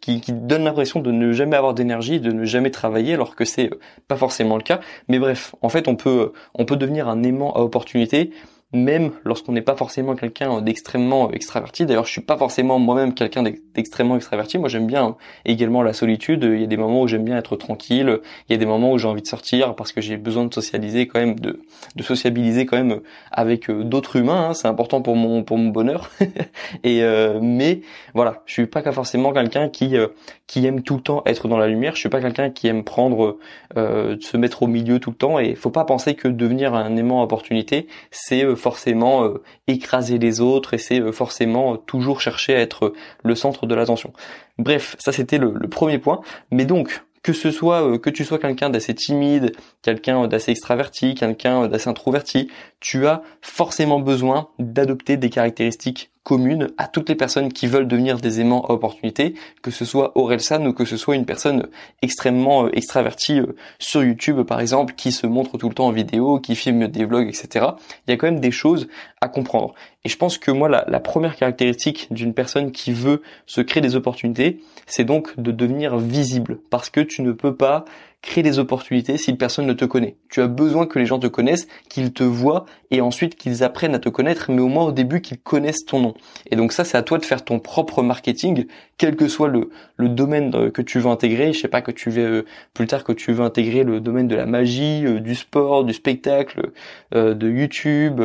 qui, 0.01 0.21
qui, 0.21 0.33
donne 0.33 0.65
l'impression 0.65 1.01
de 1.01 1.11
ne 1.11 1.33
jamais 1.33 1.57
avoir 1.57 1.75
d'énergie, 1.75 2.21
de 2.21 2.31
ne 2.31 2.45
jamais 2.45 2.71
travailler, 2.71 3.15
alors 3.15 3.35
que 3.35 3.45
c'est 3.45 3.73
euh, 3.73 3.81
pas 4.07 4.17
forcément 4.17 4.57
le 4.57 4.63
cas. 4.63 4.81
Mais 5.09 5.19
bref, 5.19 5.55
en 5.63 5.69
fait, 5.69 5.89
on 5.89 5.97
peut 5.97 6.33
on 6.55 6.65
peut 6.65 6.77
devenir 6.77 7.09
un 7.09 7.23
aimant 7.25 7.53
à 7.55 7.61
opportunité 7.61 8.31
même 8.75 9.13
lorsqu'on 9.25 9.53
n'est 9.53 9.63
pas 9.63 9.77
forcément 9.77 10.15
quelqu'un 10.15 10.61
d'extrêmement 10.61 11.31
extraverti. 11.31 11.87
D'ailleurs, 11.87 12.05
je 12.05 12.11
suis 12.11 12.21
pas 12.21 12.37
forcément 12.37 12.79
moi-même 12.79 13.15
quelqu'un 13.15 13.43
d'extrêmement 13.43 14.17
extraverti. 14.17 14.59
Moi, 14.59 14.69
j'aime 14.69 14.87
bien 14.87 15.17
également 15.45 15.83
la 15.83 15.93
solitude. 15.93 16.43
Il 16.45 16.61
y 16.61 16.65
a 16.65 16.67
des 16.67 16.77
moments 16.77 17.03
où 17.03 17.09
j'aime 17.09 17.25
bien 17.25 17.39
être 17.39 17.57
tranquille. 17.57 18.21
Il 18.49 18.53
y 18.53 18.55
a 18.55 18.59
des 18.59 18.67
moments 18.67 18.93
où 18.93 18.99
j'ai 18.99 19.09
envie 19.09 19.23
de 19.23 19.27
sortir 19.27 19.75
parce 19.75 19.93
que 19.93 20.01
j'ai 20.01 20.17
besoin 20.17 20.45
de 20.45 20.53
socialiser 20.53 21.07
quand 21.07 21.21
même, 21.21 21.39
de, 21.39 21.61
de 21.97 22.03
sociabiliser 22.03 22.67
quand 22.67 22.77
même 22.77 23.01
avec 23.31 23.71
euh, 23.71 23.85
d'autres 23.85 24.17
humains. 24.17 24.49
Hein. 24.49 24.55
C'est 24.55 24.69
important 24.69 25.03
pour 25.03 25.17
mon 25.17 25.43
pour 25.43 25.59
mon 25.59 25.71
bonheur. 25.71 26.11
Et 26.85 27.03
euh, 27.03 27.39
mais 27.41 27.81
voilà, 28.15 28.43
je 28.47 28.55
suis 28.55 28.67
pas 28.67 28.83
forcément 28.93 29.33
quelqu'un 29.33 29.69
qui 29.69 29.97
euh, 29.97 30.09
qui 30.47 30.67
aime 30.67 30.83
tout 30.83 30.97
le 30.97 31.03
temps 31.03 31.23
être 31.27 31.49
dans 31.49 31.59
la 31.59 31.69
lumière. 31.69 31.95
Je 31.95 32.01
suis 32.01 32.09
pas 32.09 32.21
quelqu'un 32.21 32.51
qui 32.51 32.69
aime 32.69 32.85
prendre 32.85 33.39
se 33.75 34.37
mettre 34.37 34.63
au 34.63 34.67
milieu 34.67 34.99
tout 34.99 35.11
le 35.11 35.17
temps. 35.17 35.39
Et 35.39 35.55
faut 35.55 35.71
pas 35.71 35.85
penser 35.85 36.15
que 36.15 36.29
devenir 36.29 36.75
un 36.75 36.97
aimant 36.97 37.23
opportunité, 37.23 37.87
c'est 38.11 38.55
forcément 38.65 39.25
euh, 39.25 39.43
écraser 39.67 40.17
les 40.17 40.41
autres 40.41 40.73
et 40.73 40.79
c'est 40.79 40.99
euh, 40.99 41.13
forcément 41.13 41.75
euh, 41.75 41.77
toujours 41.77 42.23
chercher 42.23 42.57
à 42.57 42.61
être 42.61 42.95
le 43.23 43.35
centre 43.35 43.67
de 43.67 43.75
l'attention. 43.75 44.15
Bref, 44.57 44.97
ça 44.99 45.13
c'était 45.13 45.37
le, 45.37 45.53
premier 45.69 45.99
point. 45.99 46.23
Mais 46.51 46.65
donc, 46.65 47.03
que 47.23 47.35
ce 47.35 47.51
soit 47.51 47.99
que 47.99 48.09
tu 48.09 48.25
sois 48.25 48.39
quelqu'un 48.39 48.71
d'assez 48.71 48.95
timide, 48.95 49.53
quelqu'un 49.83 50.29
d'assez 50.29 50.53
extraverti, 50.53 51.15
quelqu'un 51.15 51.69
d'assez 51.69 51.91
introverti, 51.91 52.51
tu 52.85 53.07
as 53.07 53.23
forcément 53.41 53.99
besoin 53.99 54.49
d'adopter 54.59 55.17
des 55.17 55.31
caractéristiques 55.31 56.11
commune 56.23 56.69
à 56.79 56.87
toutes 56.87 57.09
les 57.09 57.15
personnes 57.15 57.53
qui 57.53 57.67
veulent 57.67 57.89
devenir 57.89 58.19
des 58.19 58.41
aimants 58.41 58.65
à 58.67 58.73
opportunité, 58.73 59.35
que 59.63 59.71
ce 59.71 59.87
soit 59.87 60.13
San 60.39 60.67
ou 60.67 60.73
que 60.73 60.85
ce 60.85 60.97
soit 60.99 61.17
une 61.17 61.25
personne 61.25 61.69
extrêmement 62.03 62.65
euh, 62.65 62.71
extravertie 62.75 63.41
euh, 63.41 63.55
sur 63.79 64.03
YouTube 64.03 64.43
par 64.43 64.61
exemple, 64.61 64.95
qui 64.95 65.13
se 65.13 65.27
montre 65.27 65.57
tout 65.57 65.69
le 65.69 65.75
temps 65.75 65.87
en 65.87 65.93
vidéo, 65.93 66.41
qui 66.41 66.57
filme 66.57 66.89
des 66.89 67.05
vlogs, 67.07 67.29
etc. 67.29 67.67
Il 68.07 68.11
y 68.11 68.15
a 68.15 68.17
quand 68.17 68.27
même 68.27 68.41
des 68.41 68.51
choses 68.51 68.89
à 69.21 69.29
comprendre. 69.29 69.75
Et 70.05 70.09
je 70.11 70.17
pense 70.17 70.37
que 70.37 70.51
moi, 70.51 70.69
la, 70.69 70.85
la 70.89 71.01
première 71.01 71.37
caractéristique 71.37 72.09
d'une 72.11 72.35
personne 72.35 72.73
qui 72.73 72.93
veut 72.93 73.23
se 73.47 73.63
créer 73.63 73.83
des 73.83 73.97
opportunités, 73.97 74.61
c'est 74.87 75.05
donc 75.05 75.39
de 75.39 75.53
devenir 75.53 75.97
visible, 75.99 76.59
parce 76.71 76.91
que 76.91 77.01
tu 77.01 77.23
ne 77.23 77.33
peux 77.33 77.55
pas 77.55 77.85
créer 78.25 78.43
des 78.43 78.59
opportunités 78.59 79.19
si 79.19 79.35
personne 79.35 79.67
ne 79.67 79.75
te 79.75 79.85
connaît. 79.85 80.17
Tu 80.31 80.41
as 80.41 80.47
besoin 80.47 80.87
que 80.87 80.99
les 80.99 81.05
gens 81.07 81.19
te 81.19 81.27
connaissent, 81.27 81.69
qu'ils 81.91 82.13
te 82.13 82.25
voient 82.25 82.65
et 82.91 83.01
ensuite 83.01 83.37
qu'ils 83.37 83.63
apprennent 83.63 83.95
à 83.95 83.99
te 83.99 84.09
connaître, 84.09 84.51
mais 84.51 84.63
au 84.63 84.69
moins 84.69 84.87
au 84.87 84.93
début 84.93 85.21
qu'ils 85.21 85.39
connaissent 85.39 85.85
ton 85.85 86.01
nom. 86.01 86.15
Et 86.51 86.57
donc 86.57 86.73
ça, 86.73 86.85
c'est 86.85 86.97
à 86.97 87.03
toi 87.03 87.19
de 87.19 87.25
faire 87.25 87.45
ton 87.45 87.61
propre 87.61 88.03
marketing, 88.03 88.67
quel 88.97 89.15
que 89.15 89.29
soit 89.29 89.49
le, 89.49 89.69
domaine 89.99 90.71
que 90.71 90.81
tu 90.81 90.99
veux 90.99 91.11
intégrer. 91.11 91.53
Je 91.53 91.61
sais 91.61 91.69
pas 91.69 91.83
que 91.83 91.91
tu 91.91 92.09
veux 92.09 92.25
euh, 92.25 92.45
plus 92.73 92.87
tard 92.87 93.05
que 93.05 93.13
tu 93.13 93.33
veux 93.33 93.45
intégrer 93.45 93.85
le 93.85 94.01
domaine 94.01 94.27
de 94.27 94.37
la 94.37 94.47
magie, 94.47 95.05
euh, 95.05 95.21
du 95.21 95.35
sport, 95.35 95.85
du 95.85 95.93
spectacle, 95.93 96.71
euh, 97.15 97.35
de 97.35 97.51
YouTube, 97.51 98.23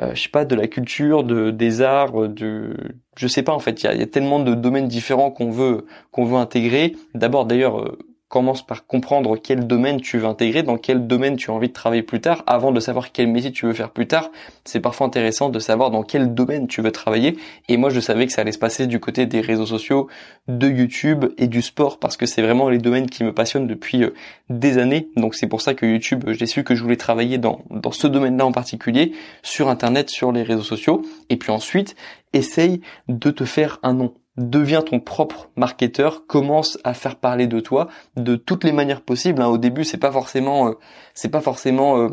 je 0.00 0.20
sais 0.20 0.28
pas, 0.28 0.44
de 0.44 0.54
la 0.54 0.68
culture, 0.68 1.24
de 1.24 1.50
des 1.50 1.82
arts, 1.82 2.28
de 2.28 2.76
je 3.16 3.26
sais 3.26 3.42
pas 3.42 3.52
en 3.52 3.58
fait. 3.58 3.82
Il 3.82 3.86
y 3.86 3.88
a, 3.88 3.94
y 3.94 4.02
a, 4.02 4.06
tellement 4.06 4.38
de 4.38 4.54
domaines 4.54 4.88
différents 4.88 5.30
qu'on 5.30 5.50
veut 5.50 5.86
qu'on 6.12 6.24
veut 6.24 6.36
intégrer. 6.36 6.94
D'abord 7.14 7.46
d'ailleurs 7.46 7.96
commence 8.30 8.64
par 8.64 8.86
comprendre 8.86 9.36
quel 9.36 9.66
domaine 9.66 10.00
tu 10.00 10.16
veux 10.18 10.24
intégrer, 10.24 10.62
dans 10.62 10.78
quel 10.78 11.08
domaine 11.08 11.36
tu 11.36 11.50
as 11.50 11.54
envie 11.54 11.66
de 11.66 11.72
travailler 11.72 12.04
plus 12.04 12.20
tard, 12.20 12.44
avant 12.46 12.70
de 12.70 12.78
savoir 12.78 13.10
quel 13.10 13.26
métier 13.26 13.50
tu 13.50 13.66
veux 13.66 13.72
faire 13.72 13.90
plus 13.90 14.06
tard. 14.06 14.30
C'est 14.64 14.78
parfois 14.78 15.08
intéressant 15.08 15.48
de 15.48 15.58
savoir 15.58 15.90
dans 15.90 16.04
quel 16.04 16.32
domaine 16.32 16.68
tu 16.68 16.80
veux 16.80 16.92
travailler. 16.92 17.36
Et 17.68 17.76
moi, 17.76 17.90
je 17.90 17.98
savais 17.98 18.26
que 18.26 18.32
ça 18.32 18.42
allait 18.42 18.52
se 18.52 18.58
passer 18.58 18.86
du 18.86 19.00
côté 19.00 19.26
des 19.26 19.40
réseaux 19.40 19.66
sociaux, 19.66 20.06
de 20.46 20.68
YouTube 20.68 21.26
et 21.38 21.48
du 21.48 21.60
sport, 21.60 21.98
parce 21.98 22.16
que 22.16 22.24
c'est 22.24 22.40
vraiment 22.40 22.68
les 22.68 22.78
domaines 22.78 23.10
qui 23.10 23.24
me 23.24 23.34
passionnent 23.34 23.66
depuis 23.66 24.04
euh, 24.04 24.14
des 24.48 24.78
années. 24.78 25.08
Donc 25.16 25.34
c'est 25.34 25.48
pour 25.48 25.60
ça 25.60 25.74
que 25.74 25.84
YouTube, 25.84 26.24
j'ai 26.28 26.46
su 26.46 26.62
que 26.62 26.76
je 26.76 26.84
voulais 26.84 26.96
travailler 26.96 27.36
dans, 27.36 27.62
dans 27.68 27.90
ce 27.90 28.06
domaine-là 28.06 28.46
en 28.46 28.52
particulier, 28.52 29.10
sur 29.42 29.68
Internet, 29.68 30.08
sur 30.08 30.30
les 30.30 30.44
réseaux 30.44 30.62
sociaux. 30.62 31.02
Et 31.30 31.36
puis 31.36 31.50
ensuite, 31.50 31.96
essaye 32.32 32.80
de 33.08 33.32
te 33.32 33.44
faire 33.44 33.80
un 33.82 33.94
nom 33.94 34.14
deviens 34.40 34.82
ton 34.82 35.00
propre 35.00 35.50
marketeur, 35.56 36.26
commence 36.26 36.78
à 36.84 36.94
faire 36.94 37.16
parler 37.16 37.46
de 37.46 37.60
toi 37.60 37.88
de 38.16 38.36
toutes 38.36 38.64
les 38.64 38.72
manières 38.72 39.02
possibles. 39.02 39.42
Hein. 39.42 39.48
Au 39.48 39.58
début, 39.58 39.84
c'est 39.84 39.98
pas 39.98 40.12
forcément, 40.12 40.68
euh, 40.68 40.72
c'est 41.14 41.30
pas 41.30 41.40
forcément, 41.40 41.98
euh, 41.98 42.08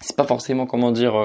c'est 0.00 0.16
pas 0.16 0.24
forcément 0.24 0.66
comment 0.66 0.90
dire. 0.90 1.16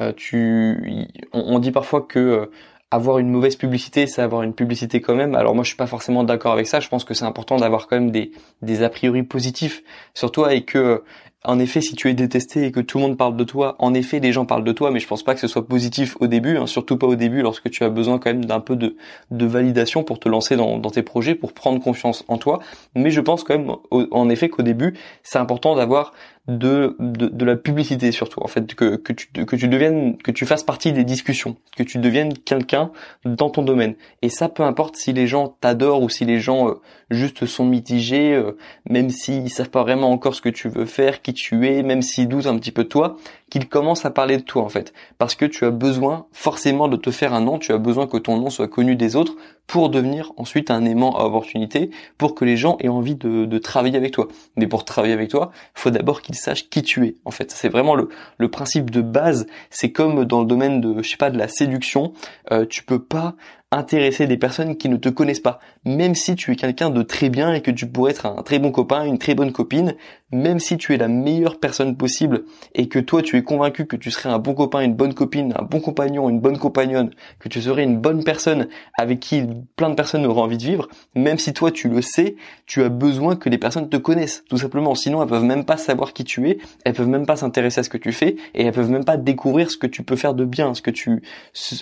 Euh, 0.00 0.12
tu, 0.14 1.08
on, 1.32 1.58
dit 1.58 1.72
parfois 1.72 2.02
que 2.02 2.50
avoir 2.90 3.18
une 3.18 3.30
mauvaise 3.30 3.56
publicité, 3.56 4.06
c'est 4.06 4.20
avoir 4.20 4.42
une 4.42 4.52
publicité 4.52 5.00
quand 5.00 5.14
même. 5.14 5.34
Alors 5.34 5.54
moi, 5.54 5.64
je 5.64 5.68
suis 5.68 5.76
pas 5.76 5.86
forcément 5.86 6.22
d'accord 6.22 6.52
avec 6.52 6.66
ça. 6.66 6.80
Je 6.80 6.88
pense 6.88 7.04
que 7.04 7.14
c'est 7.14 7.24
important 7.24 7.56
d'avoir 7.56 7.86
quand 7.86 7.96
même 7.96 8.10
des, 8.10 8.30
des 8.60 8.82
a 8.82 8.90
priori 8.90 9.22
positifs 9.22 9.82
sur 10.12 10.30
toi 10.30 10.52
et 10.52 10.64
que 10.64 11.02
en 11.44 11.58
effet, 11.58 11.80
si 11.80 11.94
tu 11.94 12.08
es 12.08 12.14
détesté 12.14 12.64
et 12.64 12.72
que 12.72 12.80
tout 12.80 12.98
le 12.98 13.04
monde 13.04 13.16
parle 13.16 13.36
de 13.36 13.44
toi, 13.44 13.76
en 13.78 13.94
effet, 13.94 14.18
les 14.20 14.32
gens 14.32 14.46
parlent 14.46 14.64
de 14.64 14.72
toi, 14.72 14.90
mais 14.90 14.98
je 14.98 15.06
pense 15.06 15.22
pas 15.22 15.34
que 15.34 15.40
ce 15.40 15.46
soit 15.46 15.66
positif 15.66 16.16
au 16.20 16.26
début, 16.26 16.56
hein, 16.56 16.66
surtout 16.66 16.96
pas 16.96 17.06
au 17.06 17.14
début 17.14 17.42
lorsque 17.42 17.70
tu 17.70 17.84
as 17.84 17.88
besoin 17.88 18.18
quand 18.18 18.30
même 18.30 18.44
d'un 18.44 18.60
peu 18.60 18.74
de, 18.74 18.96
de 19.30 19.46
validation 19.46 20.02
pour 20.02 20.18
te 20.18 20.28
lancer 20.28 20.56
dans, 20.56 20.78
dans, 20.78 20.90
tes 20.90 21.02
projets, 21.02 21.34
pour 21.34 21.52
prendre 21.52 21.80
confiance 21.80 22.24
en 22.28 22.38
toi. 22.38 22.60
Mais 22.94 23.10
je 23.10 23.20
pense 23.20 23.44
quand 23.44 23.56
même, 23.56 23.72
en 23.90 24.28
effet, 24.28 24.48
qu'au 24.48 24.62
début, 24.62 24.94
c'est 25.22 25.38
important 25.38 25.76
d'avoir 25.76 26.12
de, 26.48 26.94
de, 27.00 27.26
de, 27.26 27.44
la 27.44 27.56
publicité 27.56 28.12
surtout 28.12 28.40
en 28.40 28.46
fait 28.46 28.74
que, 28.74 28.96
que 28.96 29.12
tu 29.12 29.26
que 29.32 29.56
tu 29.56 29.66
deviennes 29.66 30.16
que 30.16 30.30
tu 30.30 30.46
fasses 30.46 30.62
partie 30.62 30.92
des 30.92 31.02
discussions 31.02 31.56
que 31.76 31.82
tu 31.82 31.98
deviennes 31.98 32.34
quelqu'un 32.38 32.92
dans 33.24 33.50
ton 33.50 33.62
domaine 33.62 33.96
et 34.22 34.28
ça 34.28 34.48
peu 34.48 34.62
importe 34.62 34.94
si 34.96 35.12
les 35.12 35.26
gens 35.26 35.56
t'adorent 35.60 36.02
ou 36.02 36.08
si 36.08 36.24
les 36.24 36.38
gens 36.38 36.68
euh, 36.68 36.74
juste 37.10 37.46
sont 37.46 37.64
mitigés 37.64 38.32
euh, 38.32 38.56
même 38.88 39.10
s'ils 39.10 39.50
savent 39.50 39.70
pas 39.70 39.82
vraiment 39.82 40.12
encore 40.12 40.36
ce 40.36 40.40
que 40.40 40.48
tu 40.48 40.68
veux 40.68 40.86
faire 40.86 41.20
qui 41.26 41.34
tu 41.34 41.66
es 41.66 41.82
même 41.82 42.02
s'ils 42.02 42.28
doutent 42.28 42.46
un 42.46 42.56
petit 42.56 42.70
peu 42.70 42.84
toi 42.84 43.16
qu'ils 43.50 43.68
commencent 43.68 44.04
à 44.04 44.10
parler 44.10 44.36
de 44.38 44.42
toi 44.42 44.62
en 44.62 44.68
fait 44.68 44.92
parce 45.18 45.34
que 45.34 45.44
tu 45.44 45.64
as 45.64 45.70
besoin 45.70 46.26
forcément 46.32 46.88
de 46.88 46.96
te 46.96 47.10
faire 47.10 47.32
un 47.32 47.40
nom 47.40 47.58
tu 47.58 47.72
as 47.72 47.78
besoin 47.78 48.06
que 48.06 48.16
ton 48.16 48.38
nom 48.38 48.50
soit 48.50 48.68
connu 48.68 48.96
des 48.96 49.16
autres 49.16 49.36
pour 49.66 49.90
devenir 49.90 50.32
ensuite 50.36 50.70
un 50.70 50.84
aimant 50.84 51.18
à 51.18 51.24
opportunité, 51.24 51.90
pour 52.18 52.34
que 52.34 52.44
les 52.44 52.56
gens 52.56 52.76
aient 52.80 52.88
envie 52.88 53.16
de, 53.16 53.58
travailler 53.58 53.96
avec 53.96 54.12
toi. 54.12 54.28
Mais 54.56 54.66
pour 54.66 54.84
travailler 54.84 55.14
avec 55.14 55.30
toi, 55.30 55.50
il 55.76 55.80
faut 55.80 55.90
d'abord 55.90 56.22
qu'ils 56.22 56.36
sachent 56.36 56.68
qui 56.68 56.82
tu 56.82 57.06
es. 57.06 57.16
En 57.24 57.30
fait, 57.30 57.50
c'est 57.50 57.68
vraiment 57.68 57.94
le, 57.94 58.08
le 58.38 58.48
principe 58.48 58.90
de 58.90 59.00
base. 59.00 59.46
C'est 59.70 59.92
comme 59.92 60.24
dans 60.24 60.40
le 60.40 60.46
domaine 60.46 60.80
de, 60.80 61.02
je 61.02 61.08
sais 61.08 61.16
pas, 61.16 61.30
de 61.30 61.38
la 61.38 61.48
séduction. 61.48 62.12
Euh, 62.52 62.66
tu 62.68 62.84
peux 62.84 63.02
pas 63.02 63.34
intéresser 63.72 64.26
des 64.26 64.36
personnes 64.36 64.76
qui 64.76 64.88
ne 64.88 64.96
te 64.96 65.08
connaissent 65.08 65.40
pas. 65.40 65.58
Même 65.84 66.14
si 66.14 66.36
tu 66.36 66.52
es 66.52 66.56
quelqu'un 66.56 66.90
de 66.90 67.02
très 67.02 67.30
bien 67.30 67.52
et 67.52 67.62
que 67.62 67.72
tu 67.72 67.86
pourrais 67.86 68.12
être 68.12 68.26
un 68.26 68.42
très 68.42 68.60
bon 68.60 68.70
copain, 68.70 69.04
une 69.04 69.18
très 69.18 69.34
bonne 69.34 69.52
copine, 69.52 69.96
même 70.30 70.60
si 70.60 70.76
tu 70.76 70.94
es 70.94 70.96
la 70.96 71.08
meilleure 71.08 71.58
personne 71.58 71.96
possible 71.96 72.44
et 72.74 72.88
que 72.88 73.00
toi 73.00 73.22
tu 73.22 73.35
es 73.36 73.42
convaincu 73.42 73.86
que 73.86 73.96
tu 73.96 74.10
serais 74.10 74.28
un 74.28 74.38
bon 74.38 74.54
copain, 74.54 74.80
une 74.80 74.94
bonne 74.94 75.14
copine, 75.14 75.54
un 75.58 75.62
bon 75.62 75.80
compagnon, 75.80 76.28
une 76.28 76.40
bonne 76.40 76.58
compagnonne, 76.58 77.10
que 77.38 77.48
tu 77.48 77.60
serais 77.60 77.84
une 77.84 77.98
bonne 77.98 78.24
personne 78.24 78.68
avec 78.98 79.20
qui 79.20 79.42
plein 79.76 79.90
de 79.90 79.94
personnes 79.94 80.26
auraient 80.26 80.40
envie 80.40 80.58
de 80.58 80.62
vivre, 80.62 80.88
même 81.14 81.38
si 81.38 81.52
toi 81.52 81.70
tu 81.70 81.88
le 81.88 82.02
sais, 82.02 82.36
tu 82.66 82.82
as 82.82 82.88
besoin 82.88 83.36
que 83.36 83.48
les 83.48 83.58
personnes 83.58 83.88
te 83.88 83.96
connaissent, 83.96 84.44
tout 84.48 84.58
simplement. 84.58 84.94
Sinon 84.94 85.22
elles 85.22 85.28
peuvent 85.28 85.44
même 85.44 85.64
pas 85.64 85.76
savoir 85.76 86.12
qui 86.12 86.24
tu 86.24 86.48
es, 86.48 86.58
elles 86.84 86.94
peuvent 86.94 87.08
même 87.08 87.26
pas 87.26 87.36
s'intéresser 87.36 87.80
à 87.80 87.82
ce 87.82 87.88
que 87.88 87.98
tu 87.98 88.12
fais 88.12 88.36
et 88.54 88.64
elles 88.64 88.72
peuvent 88.72 88.90
même 88.90 89.04
pas 89.04 89.16
découvrir 89.16 89.70
ce 89.70 89.76
que 89.76 89.86
tu 89.86 90.02
peux 90.02 90.16
faire 90.16 90.34
de 90.34 90.44
bien, 90.44 90.74
ce 90.74 90.82
que 90.82 90.90
tu, 90.90 91.22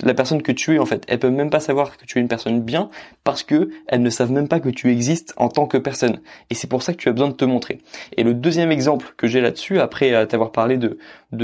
la 0.02 0.14
personne 0.14 0.42
que 0.42 0.52
tu 0.52 0.74
es 0.74 0.78
en 0.78 0.86
fait. 0.86 1.04
Elles 1.08 1.18
peuvent 1.18 1.32
même 1.32 1.50
pas 1.50 1.60
savoir 1.60 1.96
que 1.96 2.04
tu 2.04 2.18
es 2.18 2.20
une 2.20 2.28
personne 2.28 2.60
bien 2.60 2.90
parce 3.22 3.42
que 3.42 3.70
elles 3.88 4.02
ne 4.02 4.10
savent 4.10 4.32
même 4.32 4.48
pas 4.48 4.60
que 4.60 4.68
tu 4.68 4.90
existes 4.90 5.34
en 5.36 5.48
tant 5.48 5.66
que 5.66 5.78
personne. 5.78 6.20
Et 6.50 6.54
c'est 6.54 6.68
pour 6.68 6.82
ça 6.82 6.92
que 6.92 6.98
tu 6.98 7.08
as 7.08 7.12
besoin 7.12 7.28
de 7.28 7.34
te 7.34 7.44
montrer. 7.44 7.80
Et 8.16 8.22
le 8.22 8.34
deuxième 8.34 8.70
exemple 8.70 9.14
que 9.16 9.26
j'ai 9.26 9.40
là-dessus, 9.40 9.80
après 9.80 10.26
t'avoir 10.26 10.52
parlé 10.52 10.76
de, 10.76 10.98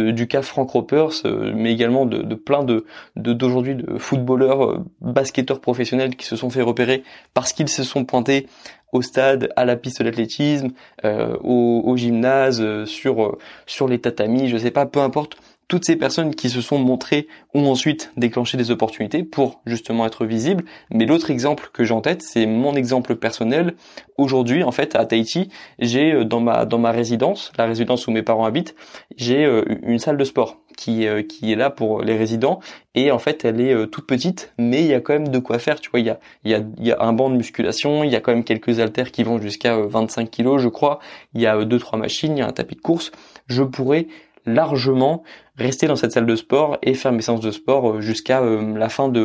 du 0.08 0.26
cas 0.26 0.42
Frank 0.42 0.70
Ropers, 0.70 1.24
euh, 1.24 1.52
mais 1.54 1.72
également 1.72 2.06
de, 2.06 2.34
plein 2.34 2.64
de 2.64 2.84
d'aujourd'hui 3.16 3.74
de, 3.74 3.98
footballeurs, 3.98 4.64
euh, 4.64 4.84
basketteurs 5.00 5.60
professionnels 5.60 6.16
qui 6.16 6.26
se 6.26 6.36
sont 6.36 6.50
fait 6.50 6.62
repérer 6.62 7.02
parce 7.34 7.52
qu'ils 7.52 7.68
se 7.68 7.84
sont 7.84 8.04
pointés 8.04 8.46
au 8.92 9.02
stade, 9.02 9.50
à 9.54 9.64
la 9.64 9.76
piste 9.76 10.02
d'athlétisme, 10.02 10.70
euh, 11.04 11.36
au, 11.44 11.82
au, 11.84 11.96
gymnase, 11.96 12.84
sur 12.84 13.38
sur 13.66 13.86
les 13.86 14.00
tatamis, 14.00 14.48
je 14.48 14.56
sais 14.56 14.72
pas, 14.72 14.86
peu 14.86 15.00
importe 15.00 15.36
toutes 15.70 15.84
ces 15.84 15.94
personnes 15.94 16.34
qui 16.34 16.50
se 16.50 16.60
sont 16.60 16.78
montrées 16.78 17.28
ont 17.54 17.70
ensuite 17.70 18.10
déclenché 18.16 18.56
des 18.56 18.72
opportunités 18.72 19.22
pour 19.22 19.60
justement 19.66 20.04
être 20.04 20.26
visibles. 20.26 20.64
Mais 20.90 21.06
l'autre 21.06 21.30
exemple 21.30 21.70
que 21.72 21.84
j'ai 21.84 21.94
en 21.94 22.00
tête, 22.00 22.22
c'est 22.22 22.44
mon 22.44 22.74
exemple 22.74 23.14
personnel. 23.14 23.74
Aujourd'hui, 24.18 24.64
en 24.64 24.72
fait, 24.72 24.96
à 24.96 25.04
Tahiti, 25.06 25.48
j'ai 25.78 26.12
euh, 26.12 26.24
dans 26.24 26.40
ma 26.40 26.66
dans 26.66 26.78
ma 26.78 26.90
résidence, 26.90 27.52
la 27.56 27.66
résidence 27.66 28.08
où 28.08 28.10
mes 28.10 28.24
parents 28.24 28.46
habitent, 28.46 28.74
j'ai 29.16 29.44
euh, 29.44 29.64
une 29.84 30.00
salle 30.00 30.16
de 30.16 30.24
sport 30.24 30.58
qui 30.76 31.06
euh, 31.06 31.22
qui 31.22 31.52
est 31.52 31.56
là 31.56 31.70
pour 31.70 32.02
les 32.02 32.16
résidents 32.16 32.58
et 32.96 33.12
en 33.12 33.20
fait 33.20 33.44
elle 33.44 33.60
est 33.60 33.86
toute 33.88 34.06
petite 34.06 34.52
mais 34.58 34.80
il 34.80 34.88
y 34.88 34.94
a 34.94 35.00
quand 35.00 35.12
même 35.12 35.28
de 35.28 35.38
quoi 35.38 35.58
faire 35.60 35.80
tu 35.80 35.90
vois 35.90 36.00
il 36.00 36.06
y 36.06 36.10
a 36.10 36.18
y 36.44 36.54
a 36.54 36.62
y 36.78 36.90
a 36.90 37.00
un 37.00 37.12
banc 37.12 37.30
de 37.30 37.36
musculation 37.36 38.02
il 38.02 38.10
y 38.10 38.16
a 38.16 38.20
quand 38.20 38.32
même 38.32 38.42
quelques 38.42 38.80
haltères 38.80 39.12
qui 39.12 39.22
vont 39.22 39.40
jusqu'à 39.40 39.76
25 39.76 40.28
kilos 40.30 40.60
je 40.60 40.68
crois 40.68 40.98
il 41.34 41.40
y 41.40 41.46
a 41.46 41.64
deux 41.64 41.78
trois 41.78 41.98
machines 41.98 42.36
il 42.36 42.40
y 42.40 42.42
a 42.42 42.48
un 42.48 42.52
tapis 42.52 42.74
de 42.74 42.80
course 42.80 43.12
je 43.46 43.62
pourrais 43.62 44.08
largement 44.46 45.22
rester 45.56 45.86
dans 45.86 45.96
cette 45.96 46.12
salle 46.12 46.26
de 46.26 46.36
sport 46.36 46.78
et 46.82 46.94
faire 46.94 47.12
mes 47.12 47.22
séances 47.22 47.40
de 47.40 47.50
sport 47.50 47.90
euh, 47.90 48.00
jusqu'à 48.00 48.40
euh, 48.42 48.76
la 48.76 48.88
fin 48.88 49.08
de, 49.08 49.24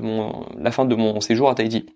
mon 0.00 0.46
la 0.58 0.70
fin 0.70 0.84
de 0.84 0.94
mon 0.94 1.20
séjour 1.20 1.50
à 1.50 1.54
Tahiti. 1.54 1.86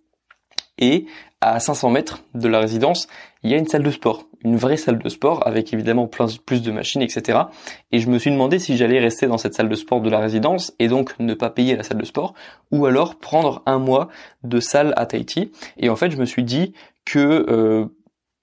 Et 0.79 1.07
à 1.41 1.59
500 1.59 1.91
mètres 1.91 2.23
de 2.35 2.49
la 2.49 2.61
résidence, 2.61 3.09
il 3.43 3.51
y 3.51 3.55
a 3.55 3.57
une 3.57 3.67
salle 3.67 3.83
de 3.83 3.91
sport, 3.91 4.25
une 4.45 4.57
vraie 4.57 4.77
salle 4.77 4.99
de 4.99 5.09
sport 5.09 5.47
avec 5.47 5.73
évidemment 5.73 6.07
plus 6.07 6.63
de 6.63 6.71
machines, 6.71 7.01
etc. 7.01 7.45
Et 7.93 7.99
je 7.99 8.11
me 8.11 8.19
suis 8.19 8.31
demandé 8.31 8.59
si 8.59 8.77
j'allais 8.77 8.99
rester 8.99 9.27
dans 9.27 9.39
cette 9.39 9.55
salle 9.55 9.69
de 9.69 9.75
sport 9.75 10.03
de 10.03 10.11
la 10.11 10.19
résidence 10.19 10.75
et 10.79 10.89
donc 10.89 11.19
ne 11.19 11.33
pas 11.33 11.49
payer 11.49 11.77
la 11.77 11.83
salle 11.83 11.99
de 11.99 12.05
sport, 12.05 12.35
ou 12.73 12.85
alors 12.85 13.15
prendre 13.17 13.63
un 13.65 13.79
mois 13.79 14.09
de 14.43 14.61
salle 14.61 14.93
à 14.97 15.07
Tahiti. 15.07 15.51
Et 15.79 15.89
en 15.89 15.97
fait, 15.97 16.11
je 16.11 16.19
me 16.19 16.27
suis 16.27 16.45
dit 16.45 16.75
que 17.07 17.47
euh, 17.49 17.87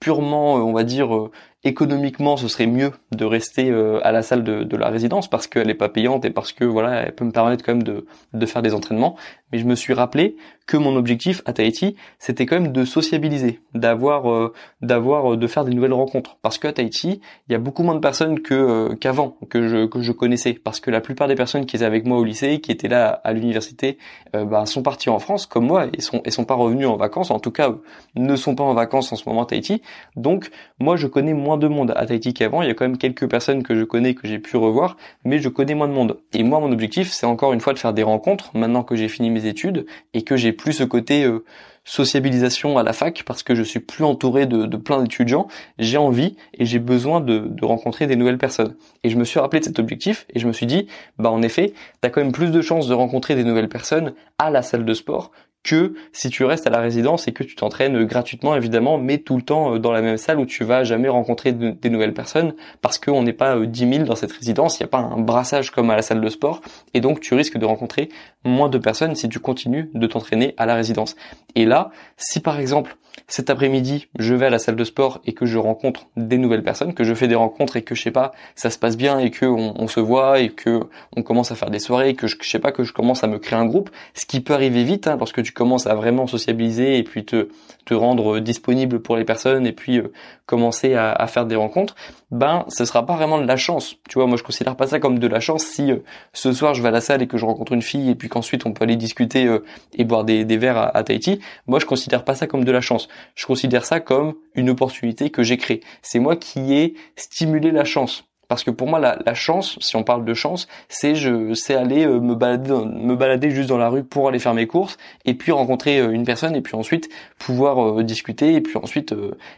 purement, 0.00 0.54
on 0.54 0.72
va 0.72 0.82
dire, 0.82 1.30
économiquement 1.64 2.36
ce 2.36 2.48
serait 2.48 2.66
mieux 2.66 2.92
de 3.12 3.24
rester 3.24 3.70
euh, 3.70 4.00
à 4.04 4.12
la 4.12 4.22
salle 4.22 4.44
de, 4.44 4.64
de 4.64 4.76
la 4.76 4.88
résidence 4.88 5.28
parce 5.28 5.46
qu'elle 5.46 5.70
est 5.70 5.74
pas 5.74 5.88
payante 5.88 6.24
et 6.24 6.30
parce 6.30 6.52
que 6.52 6.64
voilà 6.64 7.02
elle 7.02 7.14
peut 7.14 7.24
me 7.24 7.32
permettre 7.32 7.64
quand 7.64 7.72
même 7.72 7.82
de, 7.82 8.06
de 8.32 8.46
faire 8.46 8.62
des 8.62 8.74
entraînements 8.74 9.16
mais 9.54 9.60
je 9.60 9.66
me 9.66 9.76
suis 9.76 9.94
rappelé 9.94 10.34
que 10.66 10.76
mon 10.76 10.96
objectif 10.96 11.40
à 11.44 11.52
Tahiti 11.52 11.94
c'était 12.18 12.44
quand 12.44 12.60
même 12.60 12.72
de 12.72 12.84
sociabiliser 12.84 13.60
d'avoir 13.74 14.30
euh, 14.30 14.52
d'avoir 14.82 15.34
euh, 15.34 15.36
de 15.36 15.46
faire 15.46 15.64
des 15.64 15.72
nouvelles 15.72 15.92
rencontres 15.92 16.36
parce 16.42 16.58
qu'à 16.58 16.72
Tahiti 16.72 17.20
il 17.48 17.52
y 17.52 17.54
a 17.54 17.58
beaucoup 17.58 17.84
moins 17.84 17.94
de 17.94 18.00
personnes 18.00 18.40
que 18.40 18.94
qu'avant 18.94 19.38
que 19.48 19.68
je 19.68 19.86
que 19.86 20.00
je 20.00 20.12
connaissais 20.12 20.54
parce 20.54 20.80
que 20.80 20.90
la 20.90 21.00
plupart 21.00 21.28
des 21.28 21.36
personnes 21.36 21.66
qui 21.66 21.76
étaient 21.76 21.84
avec 21.84 22.04
moi 22.04 22.18
au 22.18 22.24
lycée 22.24 22.60
qui 22.60 22.72
étaient 22.72 22.88
là 22.88 23.20
à 23.24 23.32
l'université 23.32 23.98
bah, 24.32 24.66
sont 24.66 24.82
partis 24.82 25.08
en 25.08 25.20
France 25.20 25.46
comme 25.46 25.66
moi 25.66 25.86
et 25.92 26.00
sont 26.00 26.20
et 26.24 26.30
sont 26.30 26.44
pas 26.44 26.54
revenus 26.54 26.88
en 26.88 26.96
vacances 26.96 27.30
en 27.30 27.38
tout 27.38 27.52
cas 27.52 27.72
ne 28.16 28.36
sont 28.36 28.54
pas 28.54 28.64
en 28.64 28.74
vacances 28.74 29.12
en 29.12 29.16
ce 29.16 29.28
moment 29.28 29.42
à 29.42 29.46
Tahiti 29.46 29.82
donc 30.16 30.50
moi 30.80 30.96
je 30.96 31.06
connais 31.06 31.34
moins 31.34 31.56
de 31.56 31.68
monde 31.68 31.92
à 31.96 32.06
Tahiti 32.06 32.34
qu'avant. 32.34 32.62
Il 32.62 32.68
y 32.68 32.70
a 32.70 32.74
quand 32.74 32.84
même 32.84 32.98
quelques 32.98 33.28
personnes 33.28 33.62
que 33.62 33.74
je 33.74 33.84
connais 33.84 34.14
que 34.14 34.26
j'ai 34.26 34.38
pu 34.38 34.56
revoir, 34.56 34.96
mais 35.24 35.38
je 35.38 35.48
connais 35.48 35.74
moins 35.74 35.88
de 35.88 35.92
monde. 35.92 36.18
Et 36.32 36.42
moi, 36.42 36.60
mon 36.60 36.72
objectif, 36.72 37.12
c'est 37.12 37.26
encore 37.26 37.52
une 37.52 37.60
fois 37.60 37.72
de 37.72 37.78
faire 37.78 37.92
des 37.92 38.02
rencontres 38.02 38.50
maintenant 38.54 38.82
que 38.82 38.96
j'ai 38.96 39.08
fini 39.08 39.30
mes 39.30 39.43
études 39.46 39.86
et 40.12 40.22
que 40.22 40.36
j'ai 40.36 40.52
plus 40.52 40.72
ce 40.72 40.84
côté 40.84 41.24
euh, 41.24 41.44
sociabilisation 41.84 42.78
à 42.78 42.82
la 42.82 42.92
fac 42.92 43.22
parce 43.24 43.42
que 43.42 43.54
je 43.54 43.62
suis 43.62 43.80
plus 43.80 44.04
entouré 44.04 44.46
de, 44.46 44.76
plein 44.76 45.02
d'étudiants. 45.02 45.48
J'ai 45.78 45.98
envie 45.98 46.36
et 46.54 46.64
j'ai 46.64 46.78
besoin 46.78 47.20
de, 47.20 47.52
rencontrer 47.62 48.06
des 48.06 48.16
nouvelles 48.16 48.38
personnes. 48.38 48.74
Et 49.02 49.10
je 49.10 49.16
me 49.16 49.24
suis 49.24 49.38
rappelé 49.38 49.60
de 49.60 49.66
cet 49.66 49.78
objectif 49.78 50.26
et 50.30 50.38
je 50.38 50.46
me 50.46 50.52
suis 50.52 50.66
dit, 50.66 50.86
bah 51.18 51.30
en 51.30 51.42
effet, 51.42 51.74
t'as 52.00 52.10
quand 52.10 52.22
même 52.22 52.32
plus 52.32 52.50
de 52.50 52.62
chances 52.62 52.88
de 52.88 52.94
rencontrer 52.94 53.34
des 53.34 53.44
nouvelles 53.44 53.68
personnes 53.68 54.14
à 54.38 54.50
la 54.50 54.62
salle 54.62 54.84
de 54.84 54.94
sport 54.94 55.30
que 55.64 55.94
si 56.12 56.30
tu 56.30 56.44
restes 56.44 56.66
à 56.66 56.70
la 56.70 56.80
résidence 56.80 57.26
et 57.26 57.32
que 57.32 57.42
tu 57.42 57.56
t'entraînes 57.56 58.04
gratuitement 58.04 58.54
évidemment, 58.54 58.98
mais 58.98 59.18
tout 59.18 59.36
le 59.36 59.42
temps 59.42 59.74
euh, 59.74 59.78
dans 59.78 59.90
la 59.90 60.02
même 60.02 60.18
salle 60.18 60.38
où 60.38 60.46
tu 60.46 60.62
vas 60.62 60.84
jamais 60.84 61.08
rencontrer 61.08 61.52
des 61.52 61.90
nouvelles 61.90 62.14
personnes 62.14 62.54
parce 62.82 62.98
qu'on 62.98 63.22
n'est 63.22 63.32
pas 63.32 63.58
10 63.58 63.84
euh, 63.84 63.92
000 63.94 64.04
dans 64.04 64.14
cette 64.14 64.32
résidence, 64.32 64.78
il 64.78 64.82
n'y 64.82 64.84
a 64.84 64.88
pas 64.88 64.98
un 64.98 65.18
brassage 65.18 65.70
comme 65.70 65.90
à 65.90 65.96
la 65.96 66.02
salle 66.02 66.20
de 66.20 66.28
sport 66.28 66.60
et 66.92 67.00
donc 67.00 67.20
tu 67.20 67.34
risques 67.34 67.58
de 67.58 67.64
rencontrer 67.64 68.10
moins 68.44 68.68
de 68.68 68.78
personnes 68.78 69.14
si 69.16 69.28
tu 69.28 69.40
continues 69.40 69.90
de 69.94 70.06
t'entraîner 70.06 70.54
à 70.58 70.66
la 70.66 70.74
résidence. 70.74 71.16
Et 71.54 71.64
là, 71.64 71.90
si 72.16 72.40
par 72.40 72.60
exemple 72.60 72.96
cet 73.26 73.48
après-midi, 73.48 74.08
je 74.18 74.34
vais 74.34 74.46
à 74.46 74.50
la 74.50 74.58
salle 74.58 74.76
de 74.76 74.84
sport 74.84 75.20
et 75.24 75.32
que 75.32 75.46
je 75.46 75.58
rencontre 75.58 76.06
des 76.16 76.36
nouvelles 76.36 76.62
personnes, 76.62 76.92
que 76.92 77.04
je 77.04 77.14
fais 77.14 77.26
des 77.26 77.34
rencontres 77.34 77.76
et 77.76 77.82
que 77.82 77.94
je 77.94 78.02
sais 78.02 78.10
pas, 78.10 78.32
ça 78.54 78.70
se 78.70 78.78
passe 78.78 78.96
bien 78.96 79.18
et 79.18 79.30
que 79.30 79.46
on, 79.46 79.88
se 79.88 80.00
voit 80.00 80.40
et 80.40 80.50
que 80.50 80.80
on 81.16 81.22
commence 81.22 81.50
à 81.50 81.54
faire 81.54 81.70
des 81.70 81.78
soirées, 81.78 82.10
et 82.10 82.14
que 82.14 82.26
je, 82.26 82.36
sais 82.42 82.58
pas 82.58 82.72
que 82.72 82.84
je 82.84 82.92
commence 82.92 83.24
à 83.24 83.26
me 83.26 83.38
créer 83.38 83.58
un 83.58 83.64
groupe, 83.64 83.90
ce 84.14 84.26
qui 84.26 84.40
peut 84.40 84.52
arriver 84.52 84.84
vite 84.84 85.06
hein, 85.06 85.16
lorsque 85.18 85.42
tu 85.42 85.52
commences 85.52 85.86
à 85.86 85.94
vraiment 85.94 86.26
sociabiliser 86.26 86.98
et 86.98 87.02
puis 87.02 87.24
te 87.24 87.48
te 87.84 87.94
rendre 87.94 88.40
disponible 88.40 89.00
pour 89.00 89.16
les 89.16 89.24
personnes 89.24 89.66
et 89.66 89.72
puis 89.72 89.98
euh, 89.98 90.12
commencer 90.46 90.94
à, 90.94 91.26
faire 91.26 91.46
des 91.46 91.56
rencontres, 91.56 91.94
ben 92.30 92.64
ce 92.68 92.84
sera 92.84 93.06
pas 93.06 93.16
vraiment 93.16 93.38
de 93.40 93.46
la 93.46 93.56
chance. 93.56 93.96
Tu 94.08 94.14
vois, 94.14 94.26
moi 94.26 94.36
je 94.36 94.42
considère 94.42 94.76
pas 94.76 94.86
ça 94.86 94.98
comme 94.98 95.18
de 95.18 95.26
la 95.26 95.40
chance 95.40 95.64
si 95.64 95.90
euh, 95.90 95.98
ce 96.32 96.52
soir 96.52 96.74
je 96.74 96.82
vais 96.82 96.88
à 96.88 96.90
la 96.90 97.00
salle 97.00 97.22
et 97.22 97.26
que 97.26 97.38
je 97.38 97.44
rencontre 97.44 97.72
une 97.72 97.82
fille 97.82 98.10
et 98.10 98.14
puis 98.14 98.28
qu'ensuite 98.28 98.66
on 98.66 98.72
peut 98.72 98.84
aller 98.84 98.96
discuter 98.96 99.46
euh, 99.46 99.64
et 99.94 100.04
boire 100.04 100.24
des, 100.24 100.44
des 100.44 100.56
verres 100.56 100.76
à, 100.76 100.96
à 100.96 101.02
Tahiti. 101.02 101.40
Moi 101.66 101.78
je 101.78 101.86
considère 101.86 102.24
pas 102.24 102.34
ça 102.34 102.46
comme 102.46 102.64
de 102.64 102.72
la 102.72 102.80
chance. 102.80 103.08
Je 103.34 103.46
considère 103.46 103.84
ça 103.84 104.00
comme 104.00 104.34
une 104.54 104.70
opportunité 104.70 105.30
que 105.30 105.42
j'ai 105.42 105.56
créée. 105.56 105.80
C'est 106.02 106.18
moi 106.18 106.36
qui 106.36 106.74
ai 106.74 106.94
stimulé 107.16 107.70
la 107.70 107.84
chance. 107.84 108.24
Parce 108.48 108.62
que 108.62 108.70
pour 108.70 108.88
moi, 108.88 108.98
la, 108.98 109.34
chance, 109.34 109.78
si 109.80 109.96
on 109.96 110.04
parle 110.04 110.24
de 110.24 110.34
chance, 110.34 110.68
c'est 110.88 111.14
je 111.14 111.54
sais 111.54 111.74
aller 111.74 112.06
euh, 112.06 112.20
me 112.20 112.34
balader, 112.34 112.72
me 112.72 113.16
balader 113.16 113.50
juste 113.50 113.68
dans 113.68 113.78
la 113.78 113.88
rue 113.88 114.04
pour 114.04 114.28
aller 114.28 114.38
faire 114.38 114.54
mes 114.54 114.66
courses, 114.66 114.98
et 115.24 115.34
puis 115.34 115.52
rencontrer 115.52 115.98
euh, 115.98 116.10
une 116.10 116.24
personne, 116.24 116.54
et 116.54 116.60
puis 116.60 116.74
ensuite 116.76 117.08
pouvoir 117.38 117.98
euh, 117.98 118.04
discuter, 118.04 118.54
et 118.54 118.60
puis 118.60 118.76
ensuite 118.76 119.14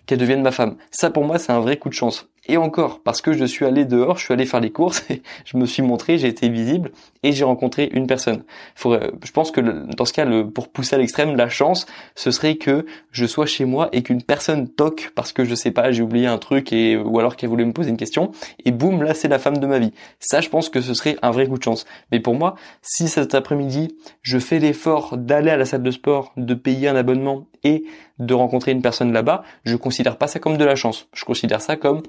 qu'elle 0.07 0.19
devienne 0.19 0.43
ma 0.43 0.53
femme. 0.53 0.77
Ça 0.91 1.11
pour 1.11 1.25
moi, 1.25 1.39
c'est 1.39 1.53
un 1.53 1.61
vrai 1.61 1.77
coup 1.77 1.89
de 1.89 1.95
chance. 1.95 2.29
Et 2.49 2.57
encore, 2.57 3.01
parce 3.01 3.23
que 3.23 3.33
je 3.33 3.45
suis 3.45 3.65
allé 3.65 3.85
dehors, 3.85 4.19
je 4.19 4.25
suis 4.25 4.35
allé 4.35 4.47
faire 4.47 4.61
les 4.61 4.71
courses, 4.71 5.05
je 5.45 5.57
me 5.57 5.67
suis 5.67 5.83
montré, 5.83 6.19
j'ai 6.19 6.29
été 6.29 6.49
visible 6.49 6.93
et 7.23 7.33
j'ai 7.33 7.45
rencontré 7.45 7.91
une 7.93 8.07
personne. 8.07 8.45
Faudrait, 8.75 9.11
je 9.25 9.33
pense 9.33 9.51
que 9.51 9.61
dans 9.61 10.05
ce 10.05 10.13
cas, 10.13 10.27
pour 10.55 10.69
pousser 10.69 10.95
à 10.95 10.99
l'extrême, 10.99 11.37
la 11.37 11.49
chance, 11.49 11.87
ce 12.15 12.31
serait 12.31 12.57
que 12.57 12.87
je 13.11 13.27
sois 13.27 13.47
chez 13.47 13.65
moi 13.65 13.89
et 13.93 14.03
qu'une 14.03 14.23
personne 14.23 14.69
toque 14.69 15.11
parce 15.15 15.33
que 15.33 15.45
je 15.45 15.55
sais 15.55 15.73
pas, 15.73 15.91
j'ai 15.91 16.03
oublié 16.03 16.27
un 16.27 16.39
truc 16.39 16.73
et 16.73 16.97
ou 16.97 17.19
alors 17.19 17.37
qu'elle 17.37 17.51
voulait 17.51 17.65
me 17.65 17.73
poser 17.73 17.91
une 17.91 17.97
question 17.97 18.31
et 18.65 18.71
boum, 18.71 19.03
là 19.03 19.15
c'est 19.15 19.29
la 19.29 19.39
femme 19.39 19.59
de 19.59 19.67
ma 19.67 19.79
vie. 19.79 19.93
Ça, 20.21 20.41
je 20.41 20.49
pense 20.49 20.69
que 20.69 20.81
ce 20.81 20.95
serait 20.95 21.17
un 21.23 21.33
vrai 21.33 21.49
coup 21.49 21.59
de 21.59 21.63
chance. 21.63 21.85
Mais 22.13 22.21
pour 22.21 22.35
moi, 22.35 22.55
si 22.81 23.09
cet 23.09 23.35
après-midi, 23.35 23.97
je 24.23 24.39
fais 24.39 24.59
l'effort 24.61 25.17
d'aller 25.17 25.51
à 25.51 25.57
la 25.57 25.65
salle 25.65 25.83
de 25.83 25.91
sport, 25.91 26.33
de 26.37 26.55
payer 26.55 26.89
un 26.89 26.97
abonnement 26.97 27.47
et 27.65 27.85
de 28.19 28.35
rencontrer 28.35 28.73
une 28.73 28.83
personne 28.83 29.13
là-bas, 29.13 29.43
je 29.65 29.77
considère 29.77 30.17
pas 30.17 30.29
ça 30.29 30.39
comme 30.39 30.57
de 30.57 30.65
la 30.65 30.77
chance. 30.77 31.09
Je 31.13 31.25
considère 31.25 31.61
ça 31.61 31.77
comme 31.77 32.03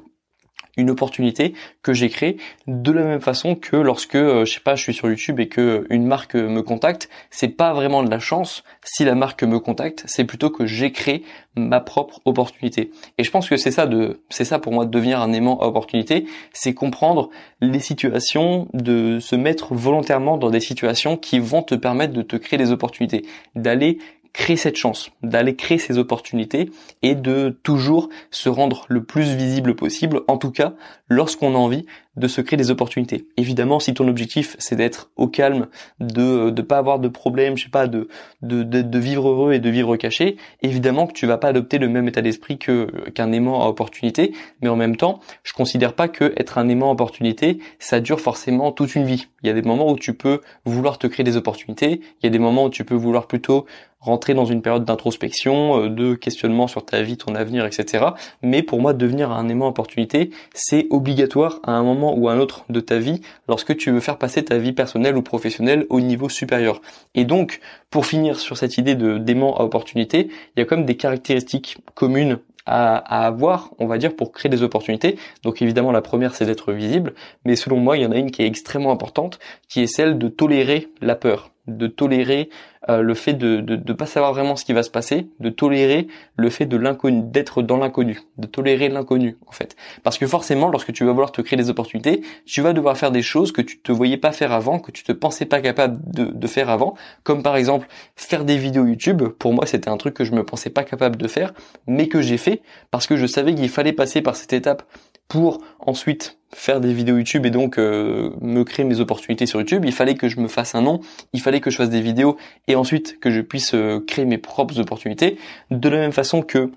une 0.78 0.90
opportunité 0.90 1.54
que 1.84 1.94
j'ai 1.94 2.10
créée 2.10 2.38
de 2.68 2.92
la 2.92 3.04
même 3.04 3.22
façon 3.22 3.56
que 3.56 3.76
lorsque 3.76 4.16
euh, 4.16 4.46
je 4.46 4.54
sais 4.54 4.60
pas 4.60 4.76
je 4.76 4.84
suis 4.84 4.94
sur 4.94 5.10
YouTube 5.10 5.40
et 5.40 5.48
que 5.48 5.86
une 5.90 6.06
marque 6.06 6.36
me 6.36 6.62
contacte 6.62 7.10
c'est 7.30 7.50
pas 7.50 7.74
vraiment 7.74 8.04
de 8.04 8.10
la 8.10 8.20
chance. 8.20 8.64
Si 8.84 9.04
la 9.04 9.16
marque 9.16 9.44
me 9.44 9.60
contacte 9.60 10.04
c'est 10.08 10.24
plutôt 10.24 10.50
que 10.50 10.66
j'ai 10.66 10.92
créé 10.92 11.24
ma 11.56 11.80
propre 11.80 12.22
opportunité. 12.26 12.92
Et 13.18 13.24
je 13.24 13.32
pense 13.32 13.50
que 13.50 13.58
c'est 13.58 13.72
ça 13.72 13.88
de 13.88 14.22
c'est 14.30 14.46
ça 14.46 14.60
pour 14.60 14.72
moi 14.74 14.86
de 14.86 14.92
devenir 14.92 15.22
un 15.22 15.34
aimant 15.34 15.60
à 15.60 15.66
opportunité 15.66 16.26
c'est 16.54 16.74
comprendre 16.74 17.30
les 17.62 17.80
situations 17.80 18.68
de 18.74 19.20
se 19.20 19.36
mettre 19.36 19.74
volontairement 19.74 20.38
dans 20.38 20.50
des 20.50 20.60
situations 20.60 21.18
qui 21.18 21.40
vont 21.40 21.64
te 21.64 21.76
permettre 21.76 22.14
de 22.14 22.22
te 22.22 22.36
créer 22.36 22.58
des 22.58 22.72
opportunités 22.72 23.26
d'aller 23.56 23.98
créer 24.38 24.56
cette 24.56 24.78
chance, 24.78 25.10
d'aller 25.24 25.56
créer 25.56 25.80
ces 25.80 25.98
opportunités 25.98 26.70
et 27.02 27.16
de 27.16 27.50
toujours 27.64 28.08
se 28.30 28.50
rendre 28.50 28.86
le 28.88 29.04
plus 29.04 29.36
visible 29.36 29.76
possible, 29.76 30.22
en 30.28 30.38
tout 30.38 30.52
cas 30.52 30.76
lorsqu'on 31.10 31.56
a 31.56 31.58
envie 31.58 31.88
de 32.18 32.28
se 32.28 32.42
créer 32.42 32.58
des 32.58 32.72
opportunités. 32.72 33.28
Évidemment, 33.38 33.80
si 33.80 33.94
ton 33.94 34.08
objectif 34.08 34.56
c'est 34.60 34.76
d'être 34.76 35.10
au 35.16 35.28
calme, 35.28 35.68
de 36.00 36.50
ne 36.50 36.62
pas 36.62 36.78
avoir 36.78 37.00
de 37.00 37.08
problème, 37.08 37.56
je 37.58 37.66
sais 37.66 37.70
pas, 37.70 37.88
de, 37.88 38.08
de, 38.42 38.64
de, 38.64 39.00
vivre 39.00 39.30
heureux 39.30 39.54
et 39.54 39.60
de 39.60 39.70
vivre 39.70 39.96
caché, 39.96 40.38
évidemment 40.62 41.08
que 41.08 41.14
tu 41.14 41.26
vas 41.26 41.38
pas 41.38 41.50
adopter 41.50 41.78
le 41.78 41.88
même 41.88 42.08
état 42.08 42.22
d'esprit 42.22 42.58
que 42.58 43.10
qu'un 43.12 43.32
aimant 43.32 43.64
à 43.64 43.68
opportunité, 43.68 44.34
mais 44.62 44.70
en 44.70 44.76
même 44.76 44.98
temps, 44.98 45.20
je 45.44 45.54
considère 45.54 45.94
pas 45.94 46.08
que 46.08 46.34
être 46.38 46.58
un 46.58 46.68
aimant 46.68 46.90
à 46.90 46.94
opportunité, 46.94 47.60
ça 47.80 48.00
dure 48.00 48.20
forcément 48.20 48.72
toute 48.72 48.96
une 48.96 49.06
vie. 49.06 49.28
Il 49.44 49.48
y 49.48 49.50
a 49.50 49.54
des 49.54 49.62
moments 49.62 49.92
où 49.92 49.98
tu 49.98 50.14
peux 50.14 50.42
vouloir 50.66 50.98
te 50.98 51.08
créer 51.08 51.24
des 51.24 51.38
opportunités, 51.38 52.02
il 52.22 52.26
y 52.26 52.28
a 52.28 52.32
des 52.32 52.40
moments 52.40 52.66
où 52.66 52.70
tu 52.70 52.84
peux 52.84 52.96
vouloir 52.96 53.28
plutôt 53.28 53.66
rentrer 54.00 54.34
dans 54.34 54.46
une 54.46 54.62
période 54.62 54.86
d'introspection, 54.86 55.84
euh, 55.84 55.90
de 55.90 56.16
questionnement 56.16 56.68
sur 56.68 56.86
ta 56.86 57.02
vie, 57.02 57.18
ton 57.18 57.36
avenir, 57.36 57.66
etc. 57.66 58.06
Mais 58.42 58.62
pour 58.64 58.80
moi, 58.80 58.94
devenir 58.94 59.32
un 59.32 59.48
aimant 59.50 59.66
à 59.66 59.70
opportunité, 59.70 60.30
c'est 60.54 60.88
obligatoire 60.90 61.60
à 61.64 61.72
un 61.72 61.84
moment 61.84 62.07
ou 62.16 62.30
un 62.30 62.40
autre 62.40 62.66
de 62.70 62.80
ta 62.80 63.00
vie 63.00 63.22
lorsque 63.48 63.76
tu 63.78 63.92
veux 63.92 64.00
faire 64.00 64.18
passer 64.18 64.44
ta 64.44 64.58
vie 64.58 64.74
personnelle 64.74 65.18
ou 65.18 65.22
professionnelle 65.22 65.86
au 65.90 66.02
niveau 66.02 66.30
supérieur. 66.30 66.82
Et 67.16 67.26
donc, 67.26 67.60
pour 67.90 68.06
finir 68.06 68.40
sur 68.40 68.58
cette 68.58 68.78
idée 68.78 68.96
de 68.96 69.18
d'aimant 69.18 69.58
à 69.58 69.64
opportunité, 69.64 70.30
il 70.56 70.60
y 70.60 70.62
a 70.62 70.66
comme 70.66 70.86
des 70.86 70.98
caractéristiques 70.98 71.78
communes 71.96 72.40
à, 72.68 73.26
avoir, 73.26 73.72
on 73.80 73.88
va 73.88 73.98
dire, 73.98 74.16
pour 74.16 74.32
créer 74.32 74.50
des 74.50 74.62
opportunités. 74.62 75.18
Donc 75.44 75.62
évidemment, 75.62 75.92
la 75.92 76.02
première, 76.02 76.36
c'est 76.36 76.46
d'être 76.46 76.74
visible, 76.74 77.14
mais 77.46 77.56
selon 77.56 77.78
moi, 77.78 77.98
il 77.98 78.04
y 78.04 78.06
en 78.06 78.12
a 78.12 78.18
une 78.18 78.30
qui 78.30 78.44
est 78.44 78.48
extrêmement 78.48 78.92
importante, 78.92 79.40
qui 79.70 79.82
est 79.82 79.88
celle 79.88 80.18
de 80.18 80.28
tolérer 80.28 80.90
la 81.02 81.16
peur 81.16 81.52
de 81.68 81.88
tolérer 81.88 82.50
euh, 82.90 83.02
le 83.02 83.14
fait 83.14 83.34
de 83.34 83.62
ne 83.62 83.94
pas 83.94 84.06
savoir 84.06 84.34
vraiment 84.34 84.56
ce 84.56 84.64
qui 84.64 84.74
va 84.74 84.84
se 84.84 84.90
passer, 84.90 85.28
de 85.40 85.50
tolérer 85.50 86.08
le 86.38 86.50
fait 86.50 86.66
de 86.66 86.78
l'inconnu, 86.78 87.22
d'être 87.24 87.62
dans 87.62 87.78
l'inconnu, 87.78 88.22
de 88.38 88.48
tolérer 88.48 88.88
l'inconnu 88.88 89.38
en 89.46 89.52
fait. 89.52 89.76
Parce 90.04 90.18
que 90.18 90.26
forcément, 90.26 90.70
lorsque 90.70 90.94
tu 90.94 91.04
vas 91.04 91.12
vouloir 91.12 91.32
te 91.32 91.42
créer 91.42 91.58
des 91.58 91.70
opportunités, 91.70 92.22
tu 92.46 92.62
vas 92.62 92.74
devoir 92.74 92.98
faire 92.98 93.12
des 93.12 93.22
choses 93.22 93.52
que 93.52 93.62
tu 93.62 93.80
te 93.80 93.92
voyais 93.92 94.18
pas 94.18 94.32
faire 94.32 94.54
avant, 94.54 94.80
que 94.80 94.92
tu 94.92 95.04
te 95.04 95.12
pensais 95.12 95.46
pas 95.46 95.60
capable 95.60 96.00
de, 96.10 96.26
de 96.26 96.48
faire 96.48 96.70
avant, 96.70 96.96
comme 97.24 97.44
par 97.44 97.58
exemple 97.58 97.88
faire 98.16 98.46
des 98.46 98.58
vidéos 98.58 98.86
YouTube. 98.86 99.24
Pour 99.24 99.54
moi, 99.54 99.66
c'était 99.66 99.90
un 99.90 99.98
truc 99.98 100.14
que 100.14 100.24
je 100.24 100.32
me 100.32 100.44
pensais 100.44 100.70
pas 100.70 100.84
capable 100.84 101.18
de 101.18 101.28
faire, 101.28 101.54
mais 101.88 102.08
que 102.08 102.22
j'ai 102.22 102.38
fait 102.38 102.62
parce 102.92 103.08
que 103.08 103.18
je 103.18 103.26
savais 103.26 103.54
qu'il 103.54 103.70
fallait 103.70 103.94
passer 103.94 104.22
par 104.22 104.36
cette 104.36 104.54
étape 104.54 104.84
pour 105.28 105.60
ensuite 105.80 106.38
faire 106.54 106.80
des 106.80 106.94
vidéos 106.94 107.18
YouTube 107.18 107.46
et 107.46 107.50
donc 107.50 107.78
euh, 107.78 108.32
me 108.42 108.64
créer 108.64 108.86
mes 108.86 109.00
opportunités 109.00 109.46
sur 109.46 109.60
YouTube, 109.60 109.84
il 109.86 109.92
fallait 109.92 110.16
que 110.16 110.30
je 110.30 110.40
me 110.40 110.48
fasse 110.48 110.76
un 110.76 110.82
nom, 110.82 111.02
il 111.34 111.42
fallait 111.42 111.60
que 111.60 111.70
je 111.70 111.78
fasse 111.78 111.90
des 111.90 112.02
vidéos 112.02 112.38
et 112.68 112.76
ensuite 112.76 113.20
que 113.20 113.32
je 113.32 113.42
puisse 113.42 113.74
euh, 113.74 114.00
créer 114.00 114.26
mes 114.26 114.38
propres 114.38 114.80
opportunités. 114.80 115.38
De 115.72 115.90
la 115.90 115.98
même 115.98 116.14
façon 116.14 116.42
que 116.42 116.72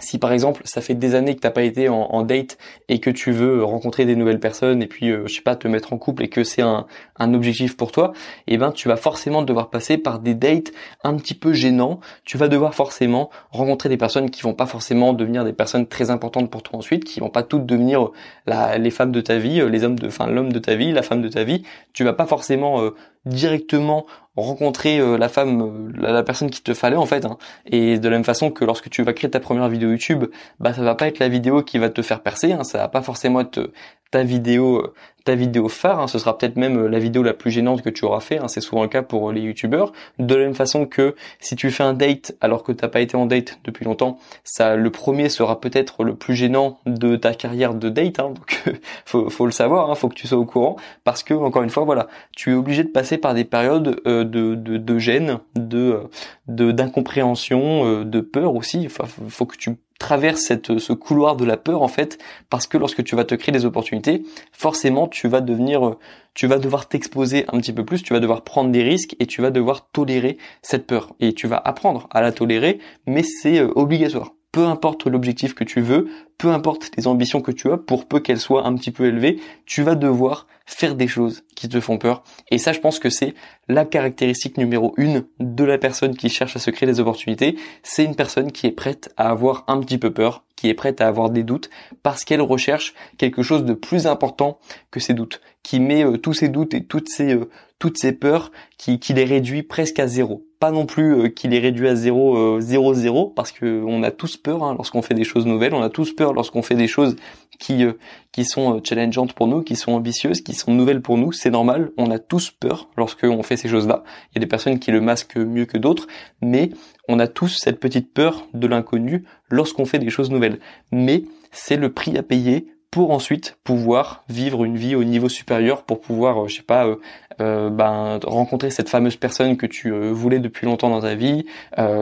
si 0.00 0.18
par 0.18 0.32
exemple 0.32 0.62
ça 0.64 0.80
fait 0.80 0.94
des 0.94 1.14
années 1.14 1.34
que 1.34 1.40
t'as 1.40 1.50
pas 1.50 1.62
été 1.62 1.88
en, 1.88 2.22
date 2.22 2.58
et 2.88 2.98
que 2.98 3.10
tu 3.10 3.30
veux 3.30 3.62
rencontrer 3.62 4.04
des 4.04 4.16
nouvelles 4.16 4.40
personnes 4.40 4.82
et 4.82 4.86
puis 4.86 5.10
euh, 5.10 5.26
je 5.26 5.34
sais 5.34 5.42
pas 5.42 5.54
te 5.54 5.68
mettre 5.68 5.92
en 5.92 5.98
couple 5.98 6.24
et 6.24 6.28
que 6.28 6.44
c'est 6.44 6.62
un, 6.62 6.86
un, 7.18 7.34
objectif 7.34 7.76
pour 7.76 7.92
toi, 7.92 8.12
eh 8.46 8.56
ben 8.56 8.72
tu 8.72 8.88
vas 8.88 8.96
forcément 8.96 9.42
devoir 9.42 9.70
passer 9.70 9.98
par 9.98 10.18
des 10.18 10.34
dates 10.34 10.72
un 11.04 11.14
petit 11.16 11.34
peu 11.34 11.52
gênants. 11.52 12.00
Tu 12.24 12.38
vas 12.38 12.48
devoir 12.48 12.74
forcément 12.74 13.30
rencontrer 13.50 13.88
des 13.88 13.96
personnes 13.96 14.30
qui 14.30 14.42
vont 14.42 14.54
pas 14.54 14.66
forcément 14.66 15.12
devenir 15.12 15.44
des 15.44 15.52
personnes 15.52 15.86
très 15.86 16.10
importantes 16.10 16.50
pour 16.50 16.62
toi 16.62 16.78
ensuite, 16.78 17.04
qui 17.04 17.20
vont 17.20 17.30
pas 17.30 17.42
toutes 17.42 17.66
devenir 17.66 18.10
la, 18.46 18.78
les 18.78 18.90
femmes 18.90 19.12
de 19.12 19.20
ta 19.20 19.38
vie, 19.38 19.60
euh, 19.60 19.68
les 19.68 19.84
hommes 19.84 19.98
de, 19.98 20.06
enfin 20.06 20.26
l'homme 20.26 20.52
de 20.52 20.58
ta 20.58 20.74
vie, 20.74 20.92
la 20.92 21.02
femme 21.02 21.22
de 21.22 21.28
ta 21.28 21.44
vie. 21.44 21.62
Tu 21.92 22.04
vas 22.04 22.12
pas 22.12 22.26
forcément 22.26 22.82
euh, 22.82 22.94
directement 23.24 24.06
rencontrer 24.36 24.98
euh, 24.98 25.18
la 25.18 25.28
femme, 25.28 25.92
euh, 26.00 26.12
la, 26.12 26.22
personne 26.22 26.50
qui 26.50 26.62
te 26.62 26.74
fallait 26.74 26.96
en 26.96 27.06
fait. 27.06 27.24
Hein. 27.24 27.36
Et 27.66 27.98
de 27.98 28.08
la 28.08 28.16
même 28.16 28.24
façon 28.24 28.50
que 28.50 28.64
lorsque 28.64 28.90
tu 28.90 29.02
vas 29.02 29.12
créer 29.12 29.30
ta 29.30 29.40
première 29.40 29.68
vidéo 29.68 29.90
YouTube, 29.90 30.24
bah 30.58 30.72
ça 30.72 30.82
va 30.82 30.94
pas 30.94 31.06
être 31.06 31.18
la 31.18 31.28
vidéo 31.28 31.62
qui 31.62 31.78
va 31.78 31.90
te 31.90 32.02
faire 32.02 32.22
percer, 32.22 32.52
hein. 32.52 32.64
ça 32.64 32.78
va 32.78 32.88
pas 32.88 33.02
forcément 33.02 33.40
être 33.40 33.70
ta 34.12 34.22
vidéo 34.22 34.94
ta 35.24 35.34
vidéo 35.34 35.68
phare, 35.68 36.00
hein, 36.00 36.06
ce 36.08 36.18
sera 36.18 36.36
peut-être 36.36 36.56
même 36.56 36.76
euh, 36.76 36.88
la 36.88 36.98
vidéo 36.98 37.22
la 37.22 37.34
plus 37.34 37.50
gênante 37.50 37.82
que 37.82 37.90
tu 37.90 38.04
auras 38.04 38.20
fait, 38.20 38.38
hein, 38.38 38.48
c'est 38.48 38.60
souvent 38.60 38.82
le 38.82 38.88
cas 38.88 39.02
pour 39.02 39.30
euh, 39.30 39.32
les 39.32 39.40
youtubeurs. 39.40 39.92
De 40.18 40.34
la 40.34 40.44
même 40.44 40.54
façon 40.54 40.86
que 40.86 41.14
si 41.40 41.56
tu 41.56 41.70
fais 41.70 41.82
un 41.82 41.94
date 41.94 42.36
alors 42.40 42.62
que 42.62 42.72
t'as 42.72 42.88
pas 42.88 43.00
été 43.00 43.16
en 43.16 43.26
date 43.26 43.58
depuis 43.64 43.84
longtemps, 43.84 44.18
ça 44.44 44.76
le 44.76 44.90
premier 44.90 45.28
sera 45.28 45.60
peut-être 45.60 46.04
le 46.04 46.14
plus 46.14 46.34
gênant 46.34 46.80
de 46.86 47.16
ta 47.16 47.34
carrière 47.34 47.74
de 47.74 47.88
date, 47.88 48.18
hein, 48.18 48.30
donc 48.30 48.62
faut, 49.04 49.30
faut 49.30 49.46
le 49.46 49.52
savoir, 49.52 49.90
hein, 49.90 49.94
faut 49.94 50.08
que 50.08 50.14
tu 50.14 50.26
sois 50.26 50.38
au 50.38 50.46
courant, 50.46 50.76
parce 51.04 51.22
que 51.22 51.34
encore 51.34 51.62
une 51.62 51.70
fois 51.70 51.84
voilà, 51.84 52.08
tu 52.36 52.50
es 52.50 52.54
obligé 52.54 52.82
de 52.82 52.88
passer 52.88 53.18
par 53.18 53.34
des 53.34 53.44
périodes 53.44 54.00
euh, 54.06 54.24
de, 54.24 54.54
de, 54.54 54.76
de, 54.76 54.98
gêne, 54.98 55.38
de 55.54 56.08
d'incompréhension, 56.46 58.02
de 58.04 58.20
peur 58.20 58.54
aussi. 58.54 58.86
Enfin, 58.86 59.04
faut 59.28 59.46
que 59.46 59.56
tu 59.56 59.76
traverse 59.98 60.40
cette, 60.40 60.78
ce 60.78 60.92
couloir 60.92 61.36
de 61.36 61.44
la 61.44 61.56
peur 61.56 61.82
en 61.82 61.88
fait, 61.88 62.18
parce 62.50 62.66
que 62.66 62.78
lorsque 62.78 63.04
tu 63.04 63.16
vas 63.16 63.24
te 63.24 63.34
créer 63.34 63.52
des 63.52 63.64
opportunités, 63.64 64.22
forcément 64.52 65.08
tu 65.08 65.28
vas 65.28 65.40
devenir, 65.40 65.96
tu 66.34 66.46
vas 66.46 66.58
devoir 66.58 66.88
t'exposer 66.88 67.44
un 67.52 67.58
petit 67.58 67.72
peu 67.72 67.84
plus, 67.84 68.02
tu 68.02 68.12
vas 68.12 68.20
devoir 68.20 68.42
prendre 68.42 68.70
des 68.70 68.82
risques 68.82 69.16
et 69.18 69.26
tu 69.26 69.42
vas 69.42 69.50
devoir 69.50 69.88
tolérer 69.90 70.38
cette 70.62 70.86
peur. 70.86 71.14
Et 71.20 71.32
tu 71.32 71.46
vas 71.46 71.60
apprendre 71.64 72.08
à 72.10 72.20
la 72.20 72.32
tolérer, 72.32 72.78
mais 73.06 73.22
c'est 73.22 73.58
euh, 73.58 73.70
obligatoire 73.74 74.32
peu 74.52 74.66
importe 74.66 75.06
l'objectif 75.06 75.54
que 75.54 75.64
tu 75.64 75.80
veux, 75.80 76.08
peu 76.36 76.48
importe 76.48 76.90
les 76.98 77.06
ambitions 77.06 77.40
que 77.40 77.50
tu 77.50 77.72
as, 77.72 77.78
pour 77.78 78.06
peu 78.06 78.20
qu'elles 78.20 78.38
soient 78.38 78.66
un 78.66 78.74
petit 78.74 78.90
peu 78.90 79.06
élevées, 79.06 79.40
tu 79.64 79.82
vas 79.82 79.94
devoir 79.94 80.46
faire 80.74 80.94
des 80.94 81.08
choses 81.08 81.42
qui 81.54 81.68
te 81.68 81.80
font 81.80 81.98
peur. 81.98 82.22
Et 82.50 82.58
ça, 82.58 82.72
je 82.72 82.80
pense 82.80 82.98
que 82.98 83.10
c'est 83.10 83.34
la 83.68 83.84
caractéristique 83.84 84.58
numéro 84.58 84.94
une 84.96 85.24
de 85.38 85.64
la 85.64 85.78
personne 85.78 86.16
qui 86.16 86.28
cherche 86.28 86.56
à 86.56 86.58
se 86.58 86.70
créer 86.70 86.88
des 86.88 87.00
opportunités. 87.00 87.56
C'est 87.82 88.04
une 88.04 88.16
personne 88.16 88.52
qui 88.52 88.66
est 88.66 88.72
prête 88.72 89.12
à 89.16 89.30
avoir 89.30 89.64
un 89.68 89.80
petit 89.80 89.98
peu 89.98 90.12
peur, 90.12 90.44
qui 90.56 90.68
est 90.68 90.74
prête 90.74 91.00
à 91.00 91.08
avoir 91.08 91.30
des 91.30 91.42
doutes, 91.42 91.70
parce 92.02 92.24
qu'elle 92.24 92.42
recherche 92.42 92.94
quelque 93.18 93.42
chose 93.42 93.64
de 93.64 93.74
plus 93.74 94.06
important 94.06 94.58
que 94.90 95.00
ses 95.00 95.14
doutes, 95.14 95.40
qui 95.62 95.80
met 95.80 96.04
euh, 96.04 96.16
tous 96.16 96.34
ses 96.34 96.48
doutes 96.48 96.74
et 96.74 96.84
toutes 96.84 97.08
ses, 97.08 97.34
euh, 97.34 97.48
toutes 97.78 97.98
ses 97.98 98.12
peurs, 98.12 98.50
qui, 98.78 98.98
qui 98.98 99.12
les 99.12 99.24
réduit 99.24 99.62
presque 99.62 99.98
à 99.98 100.06
zéro 100.06 100.44
pas 100.62 100.70
non 100.70 100.86
plus 100.86 101.34
qu'il 101.34 101.54
est 101.54 101.58
réduit 101.58 101.88
à 101.88 101.96
0 101.96 102.60
0 102.60 102.94
0 102.94 103.26
parce 103.30 103.50
que 103.50 103.82
on 103.84 104.04
a 104.04 104.12
tous 104.12 104.36
peur 104.36 104.62
hein, 104.62 104.74
lorsqu'on 104.76 105.02
fait 105.02 105.14
des 105.14 105.24
choses 105.24 105.44
nouvelles, 105.44 105.74
on 105.74 105.82
a 105.82 105.90
tous 105.90 106.14
peur 106.14 106.34
lorsqu'on 106.34 106.62
fait 106.62 106.76
des 106.76 106.86
choses 106.86 107.16
qui 107.62 107.84
qui 108.32 108.44
sont 108.44 108.80
challengeantes 108.82 109.34
pour 109.34 109.46
nous, 109.46 109.62
qui 109.62 109.76
sont 109.76 109.92
ambitieuses, 109.92 110.40
qui 110.40 110.54
sont 110.54 110.72
nouvelles 110.74 111.00
pour 111.00 111.16
nous, 111.16 111.32
c'est 111.32 111.50
normal, 111.50 111.92
on 111.96 112.10
a 112.10 112.18
tous 112.18 112.50
peur 112.50 112.88
lorsqu'on 112.96 113.42
fait 113.42 113.56
ces 113.56 113.68
choses-là. 113.68 114.02
Il 114.30 114.36
y 114.36 114.38
a 114.38 114.40
des 114.40 114.48
personnes 114.48 114.78
qui 114.78 114.90
le 114.90 115.00
masquent 115.00 115.36
mieux 115.36 115.66
que 115.66 115.78
d'autres, 115.78 116.08
mais 116.40 116.70
on 117.08 117.18
a 117.18 117.28
tous 117.28 117.58
cette 117.58 117.78
petite 117.78 118.12
peur 118.12 118.46
de 118.52 118.66
l'inconnu 118.66 119.24
lorsqu'on 119.48 119.84
fait 119.84 119.98
des 119.98 120.10
choses 120.10 120.30
nouvelles. 120.30 120.58
Mais 120.90 121.24
c'est 121.52 121.76
le 121.76 121.92
prix 121.92 122.16
à 122.18 122.22
payer 122.22 122.66
pour 122.92 123.10
ensuite 123.10 123.56
pouvoir 123.64 124.22
vivre 124.28 124.64
une 124.64 124.76
vie 124.76 124.94
au 124.94 125.02
niveau 125.02 125.30
supérieur, 125.30 125.82
pour 125.82 126.02
pouvoir, 126.02 126.44
euh, 126.44 126.48
je 126.48 126.56
sais 126.56 126.62
pas, 126.62 126.86
euh, 126.86 126.96
euh, 127.40 127.70
ben, 127.70 128.20
rencontrer 128.22 128.70
cette 128.70 128.90
fameuse 128.90 129.16
personne 129.16 129.56
que 129.56 129.64
tu 129.64 129.90
voulais 129.90 130.38
depuis 130.38 130.66
longtemps 130.66 130.90
dans 130.90 131.00
ta 131.00 131.14
vie, 131.14 131.46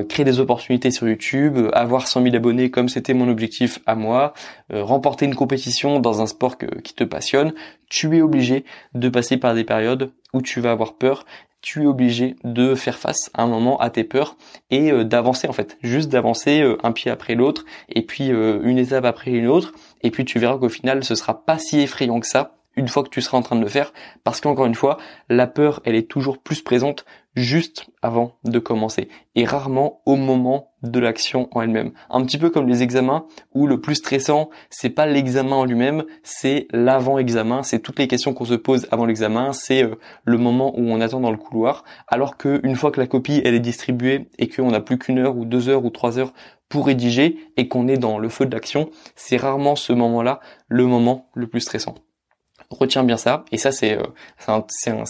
créer 0.09 0.25
des 0.25 0.41
opportunités 0.41 0.91
sur 0.91 1.09
YouTube, 1.09 1.57
avoir 1.73 2.09
100 2.09 2.25
000 2.25 2.35
abonnés 2.35 2.73
comme 2.73 2.89
c'était 2.89 3.15
mon 3.15 3.29
objectif 3.29 3.79
à 3.87 3.95
moi, 3.95 4.35
remporter 4.71 5.27
une 5.27 5.37
compétition 5.37 6.01
dans 6.01 6.21
un 6.21 6.27
sport 6.27 6.57
qui 6.83 6.95
te 6.95 7.05
passionne. 7.05 7.55
Tu 7.89 8.19
es 8.19 8.23
obligé 8.23 8.65
de 8.95 9.09
passer 9.09 9.37
par 9.37 9.55
des 9.55 9.63
périodes 9.63 10.11
où 10.35 10.43
tu 10.43 10.61
vas 10.61 10.73
avoir 10.73 10.95
peur 10.95 11.25
tu 11.63 11.83
es 11.83 11.87
obligé 11.87 12.37
de 12.45 12.75
faire 12.75 12.99
face 12.99 13.31
à 13.35 13.43
un 13.43 13.47
moment 13.47 13.79
à 13.79 13.91
tes 13.91 14.05
peurs 14.05 14.37
et 14.71 14.91
euh, 14.91 15.05
d'avancer 15.05 15.49
en 15.49 15.53
fait, 15.53 15.77
juste 15.83 16.09
d'avancer 16.09 16.63
euh, 16.63 16.79
un 16.83 16.93
pied 16.93 17.11
après 17.11 17.35
l'autre 17.35 17.65
et 17.89 18.03
puis 18.03 18.33
euh, 18.33 18.61
une 18.63 18.79
étape 18.79 19.05
après 19.05 19.31
une 19.31 19.47
autre 19.47 19.73
et 20.03 20.11
puis 20.11 20.25
tu 20.25 20.39
verras 20.39 20.59
qu'au 20.59 20.69
final 20.69 21.05
ce 21.05 21.15
sera 21.15 21.45
pas 21.45 21.59
si 21.59 21.81
effrayant 21.81 22.21
que 22.21 22.27
ça 22.27 22.57
une 22.77 22.89
fois 22.89 23.03
que 23.03 23.09
tu 23.09 23.21
seras 23.21 23.39
en 23.39 23.43
train 23.43 23.57
de 23.57 23.61
le 23.63 23.69
faire 23.69 23.93
parce 24.25 24.41
qu'encore 24.41 24.67
une 24.67 24.75
fois 24.75 24.99
la 25.29 25.47
peur 25.47 25.81
elle 25.85 25.95
est 25.95 26.09
toujours 26.09 26.39
plus 26.39 26.63
présente 26.63 27.05
juste 27.37 27.87
avant 28.03 28.39
de 28.45 28.59
commencer 28.59 29.09
et 29.35 29.45
rarement 29.45 30.03
au 30.07 30.17
moment 30.17 30.73
de 30.83 30.99
l'action 30.99 31.49
en 31.53 31.63
elle-même. 31.63 31.93
Un 32.09 32.25
petit 32.25 32.39
peu 32.39 32.51
comme 32.51 32.69
les 32.69 32.83
examens 32.83 33.27
où 33.55 33.67
le 33.67 33.81
plus 33.81 33.97
stressant, 33.97 34.51
c'est 34.71 34.91
pas 34.91 35.07
l'examen 35.07 35.57
en 35.57 35.65
lui-même, 35.65 36.05
c'est 36.23 36.67
l'avant-examen, 36.73 37.63
c'est 37.63 37.81
toutes 37.81 37.99
les 37.99 38.09
questions 38.09 38.35
qu'on 38.35 38.45
se 38.45 38.55
pose 38.55 38.89
avant 38.91 39.07
l'examen, 39.07 39.53
c'est 39.53 39.85
euh, 39.85 39.97
le 40.25 40.39
moment 40.39 40.79
où 40.79 40.83
on 40.83 41.01
attend 41.01 41.21
dans 41.21 41.31
le 41.31 41.37
couloir, 41.37 41.85
alors 42.09 42.37
que 42.37 42.61
une 42.65 42.77
fois 42.77 42.91
que 42.91 43.01
la 43.01 43.07
copie 43.07 43.43
elle 43.45 43.55
est 43.55 43.61
distribuée 43.61 44.29
et 44.39 44.49
qu'on 44.49 44.71
n'a 44.71 44.81
plus 44.81 44.99
qu'une 44.99 45.19
heure 45.19 45.37
ou 45.37 45.45
deux 45.45 45.69
heures 45.69 45.85
ou 45.85 45.91
trois 45.91 46.19
heures 46.19 46.33
pour 46.69 46.87
rédiger 46.87 47.37
et 47.57 47.69
qu'on 47.69 47.89
est 47.89 47.99
dans 47.99 48.19
le 48.19 48.29
feu 48.29 48.47
de 48.47 48.55
l'action, 48.55 48.91
c'est 49.17 49.37
rarement 49.37 49.77
ce 49.77 49.93
moment-là 49.93 50.41
le 50.69 50.87
moment 50.87 51.29
le 51.35 51.47
plus 51.47 51.61
stressant. 51.61 51.95
Retiens 52.71 53.03
bien 53.03 53.17
ça, 53.17 53.45
et 53.51 53.59
ça 53.59 53.73
c'est 53.73 53.99
euh, 53.99 54.03
un, 54.47 54.65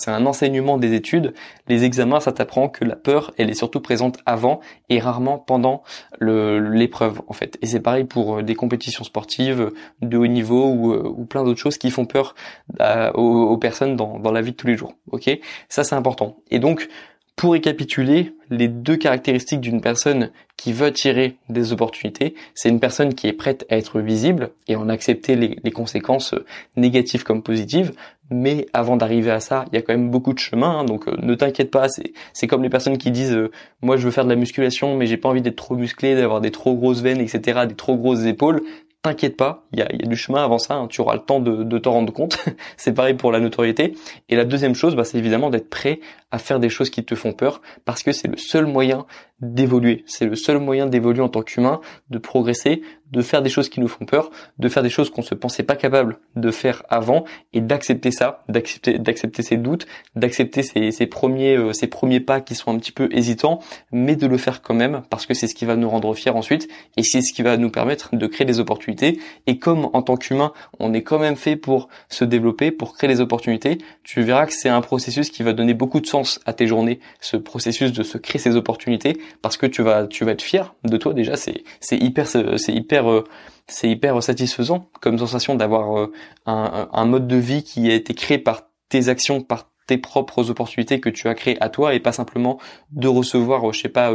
un, 0.06 0.26
enseignement 0.26 0.78
des 0.78 0.94
études. 0.94 1.34
Les 1.68 1.84
examens, 1.84 2.18
ça 2.18 2.32
t'apprend 2.32 2.70
que 2.70 2.86
la 2.86 2.96
peur, 2.96 3.32
elle 3.36 3.50
est 3.50 3.54
surtout 3.54 3.80
présente 3.80 4.18
avant 4.24 4.60
et 4.88 4.98
rarement 4.98 5.38
pendant 5.38 5.82
l'épreuve 6.20 7.20
en 7.28 7.34
fait. 7.34 7.58
Et 7.60 7.66
c'est 7.66 7.80
pareil 7.80 8.04
pour 8.04 8.38
euh, 8.38 8.42
des 8.42 8.54
compétitions 8.54 9.04
sportives 9.04 9.72
de 10.00 10.16
haut 10.16 10.26
niveau 10.26 10.70
ou, 10.70 10.92
euh, 10.92 11.24
plein 11.28 11.44
d'autres 11.44 11.60
choses 11.60 11.76
qui 11.76 11.90
font 11.90 12.06
peur 12.06 12.34
aux, 13.14 13.20
aux, 13.20 13.58
personnes 13.58 13.94
dans, 13.94 14.18
dans 14.18 14.32
la 14.32 14.40
vie 14.40 14.52
de 14.52 14.56
tous 14.56 14.66
les 14.66 14.76
jours. 14.76 14.94
Ok, 15.10 15.30
ça 15.68 15.84
c'est 15.84 15.94
important. 15.94 16.38
Et 16.50 16.60
donc 16.60 16.88
pour 17.40 17.52
récapituler, 17.52 18.34
les 18.50 18.68
deux 18.68 18.98
caractéristiques 18.98 19.62
d'une 19.62 19.80
personne 19.80 20.30
qui 20.58 20.74
veut 20.74 20.92
tirer 20.92 21.38
des 21.48 21.72
opportunités, 21.72 22.34
c'est 22.54 22.68
une 22.68 22.80
personne 22.80 23.14
qui 23.14 23.28
est 23.28 23.32
prête 23.32 23.64
à 23.70 23.78
être 23.78 24.00
visible 24.00 24.50
et 24.68 24.76
en 24.76 24.90
accepter 24.90 25.36
les, 25.36 25.70
conséquences 25.70 26.34
négatives 26.76 27.24
comme 27.24 27.42
positives. 27.42 27.92
Mais 28.30 28.66
avant 28.74 28.98
d'arriver 28.98 29.30
à 29.30 29.40
ça, 29.40 29.64
il 29.72 29.76
y 29.76 29.78
a 29.78 29.82
quand 29.82 29.94
même 29.94 30.10
beaucoup 30.10 30.34
de 30.34 30.38
chemin, 30.38 30.80
hein, 30.80 30.84
donc 30.84 31.08
euh, 31.08 31.16
ne 31.22 31.34
t'inquiète 31.34 31.70
pas. 31.70 31.86
C'est 32.34 32.46
comme 32.46 32.62
les 32.62 32.68
personnes 32.68 32.98
qui 32.98 33.10
disent 33.10 33.34
euh, 33.34 33.50
moi 33.80 33.96
je 33.96 34.04
veux 34.04 34.10
faire 34.10 34.24
de 34.24 34.30
la 34.30 34.36
musculation, 34.36 34.94
mais 34.98 35.06
j'ai 35.06 35.16
pas 35.16 35.30
envie 35.30 35.40
d'être 35.40 35.56
trop 35.56 35.76
musclé, 35.76 36.14
d'avoir 36.14 36.42
des 36.42 36.50
trop 36.50 36.74
grosses 36.74 37.00
veines, 37.00 37.22
etc., 37.22 37.60
des 37.66 37.74
trop 37.74 37.96
grosses 37.96 38.26
épaules 38.26 38.60
t'inquiète 39.02 39.36
pas, 39.36 39.66
il 39.72 39.78
y 39.78 39.82
a, 39.82 39.86
du 39.86 40.16
chemin 40.16 40.44
avant 40.44 40.58
ça, 40.58 40.74
hein, 40.74 40.86
tu 40.88 41.00
auras 41.00 41.14
le 41.14 41.20
temps 41.20 41.40
de, 41.40 41.62
de 41.62 41.78
t'en 41.78 41.92
rendre 41.92 42.12
compte. 42.12 42.38
c'est 42.76 42.92
pareil 42.92 43.14
pour 43.14 43.32
la 43.32 43.40
notoriété. 43.40 43.94
Et 44.28 44.36
la 44.36 44.44
deuxième 44.44 44.74
chose, 44.74 44.94
bah, 44.94 45.04
c'est 45.04 45.18
évidemment 45.18 45.50
d'être 45.50 45.70
prêt 45.70 46.00
à 46.30 46.38
faire 46.38 46.60
des 46.60 46.68
choses 46.68 46.90
qui 46.90 47.04
te 47.04 47.14
font 47.14 47.32
peur, 47.32 47.62
parce 47.84 48.02
que 48.02 48.12
c'est 48.12 48.28
le 48.28 48.36
seul 48.36 48.66
moyen 48.66 49.06
d'évoluer. 49.40 50.04
C'est 50.06 50.26
le 50.26 50.36
seul 50.36 50.58
moyen 50.58 50.86
d'évoluer 50.86 51.22
en 51.22 51.28
tant 51.28 51.42
qu'humain, 51.42 51.80
de 52.10 52.18
progresser, 52.18 52.82
de 53.10 53.22
faire 53.22 53.42
des 53.42 53.50
choses 53.50 53.68
qui 53.68 53.80
nous 53.80 53.88
font 53.88 54.04
peur, 54.04 54.30
de 54.58 54.68
faire 54.68 54.82
des 54.82 54.90
choses 54.90 55.10
qu'on 55.10 55.22
se 55.22 55.34
pensait 55.34 55.62
pas 55.62 55.76
capable 55.76 56.18
de 56.36 56.50
faire 56.50 56.82
avant, 56.88 57.24
et 57.52 57.60
d'accepter 57.60 58.10
ça, 58.10 58.44
d'accepter, 58.48 58.98
d'accepter 58.98 59.42
ses 59.42 59.56
doutes, 59.56 59.86
d'accepter 60.14 60.62
ses, 60.62 61.06
premiers, 61.06 61.56
euh, 61.56 61.72
ses 61.72 61.86
premiers 61.86 62.20
pas 62.20 62.40
qui 62.40 62.54
sont 62.54 62.74
un 62.74 62.78
petit 62.78 62.92
peu 62.92 63.08
hésitants, 63.12 63.60
mais 63.92 64.16
de 64.16 64.26
le 64.26 64.36
faire 64.36 64.62
quand 64.62 64.74
même, 64.74 65.02
parce 65.10 65.26
que 65.26 65.34
c'est 65.34 65.48
ce 65.48 65.54
qui 65.54 65.64
va 65.64 65.76
nous 65.76 65.88
rendre 65.88 66.14
fiers 66.14 66.30
ensuite, 66.30 66.68
et 66.96 67.02
c'est 67.02 67.22
ce 67.22 67.32
qui 67.32 67.42
va 67.42 67.56
nous 67.56 67.70
permettre 67.70 68.14
de 68.14 68.26
créer 68.26 68.46
des 68.46 68.60
opportunités. 68.60 69.18
Et 69.46 69.58
comme 69.58 69.90
en 69.92 70.02
tant 70.02 70.16
qu'humain, 70.16 70.52
on 70.78 70.94
est 70.94 71.02
quand 71.02 71.18
même 71.18 71.36
fait 71.36 71.56
pour 71.56 71.88
se 72.08 72.24
développer, 72.24 72.70
pour 72.70 72.94
créer 72.94 73.08
des 73.08 73.20
opportunités, 73.20 73.78
tu 74.04 74.22
verras 74.22 74.46
que 74.46 74.52
c'est 74.52 74.68
un 74.68 74.80
processus 74.80 75.30
qui 75.30 75.42
va 75.42 75.52
donner 75.52 75.74
beaucoup 75.74 76.00
de 76.00 76.06
sens 76.06 76.40
à 76.46 76.52
tes 76.52 76.66
journées, 76.66 77.00
ce 77.20 77.36
processus 77.36 77.92
de 77.92 78.02
se 78.02 78.18
créer 78.18 78.40
ces 78.40 78.56
opportunités, 78.56 79.20
parce 79.42 79.56
que 79.56 79.66
tu 79.66 79.82
vas 79.82 80.06
tu 80.06 80.24
vas 80.24 80.32
être 80.32 80.42
fier 80.42 80.74
de 80.84 80.96
toi 80.96 81.14
déjà 81.14 81.36
c'est 81.36 81.64
c'est 81.80 81.96
hyper 81.96 82.26
c'est 82.26 82.72
hyper 82.72 83.10
euh, 83.10 83.24
c'est 83.66 83.88
hyper 83.88 84.22
satisfaisant 84.22 84.90
comme 85.00 85.18
sensation 85.18 85.54
d'avoir 85.54 85.98
euh, 85.98 86.12
un, 86.46 86.88
un 86.92 87.04
mode 87.04 87.26
de 87.28 87.36
vie 87.36 87.62
qui 87.62 87.90
a 87.90 87.94
été 87.94 88.14
créé 88.14 88.38
par 88.38 88.62
tes 88.88 89.08
actions 89.08 89.42
par 89.42 89.70
tes 89.86 89.98
propres 89.98 90.50
opportunités 90.50 91.00
que 91.00 91.10
tu 91.10 91.28
as 91.28 91.34
créées 91.34 91.56
à 91.60 91.68
toi 91.68 91.94
et 91.94 92.00
pas 92.00 92.12
simplement 92.12 92.58
de 92.92 93.08
recevoir 93.08 93.68
euh, 93.68 93.72
je 93.72 93.80
sais 93.80 93.88
pas 93.88 94.12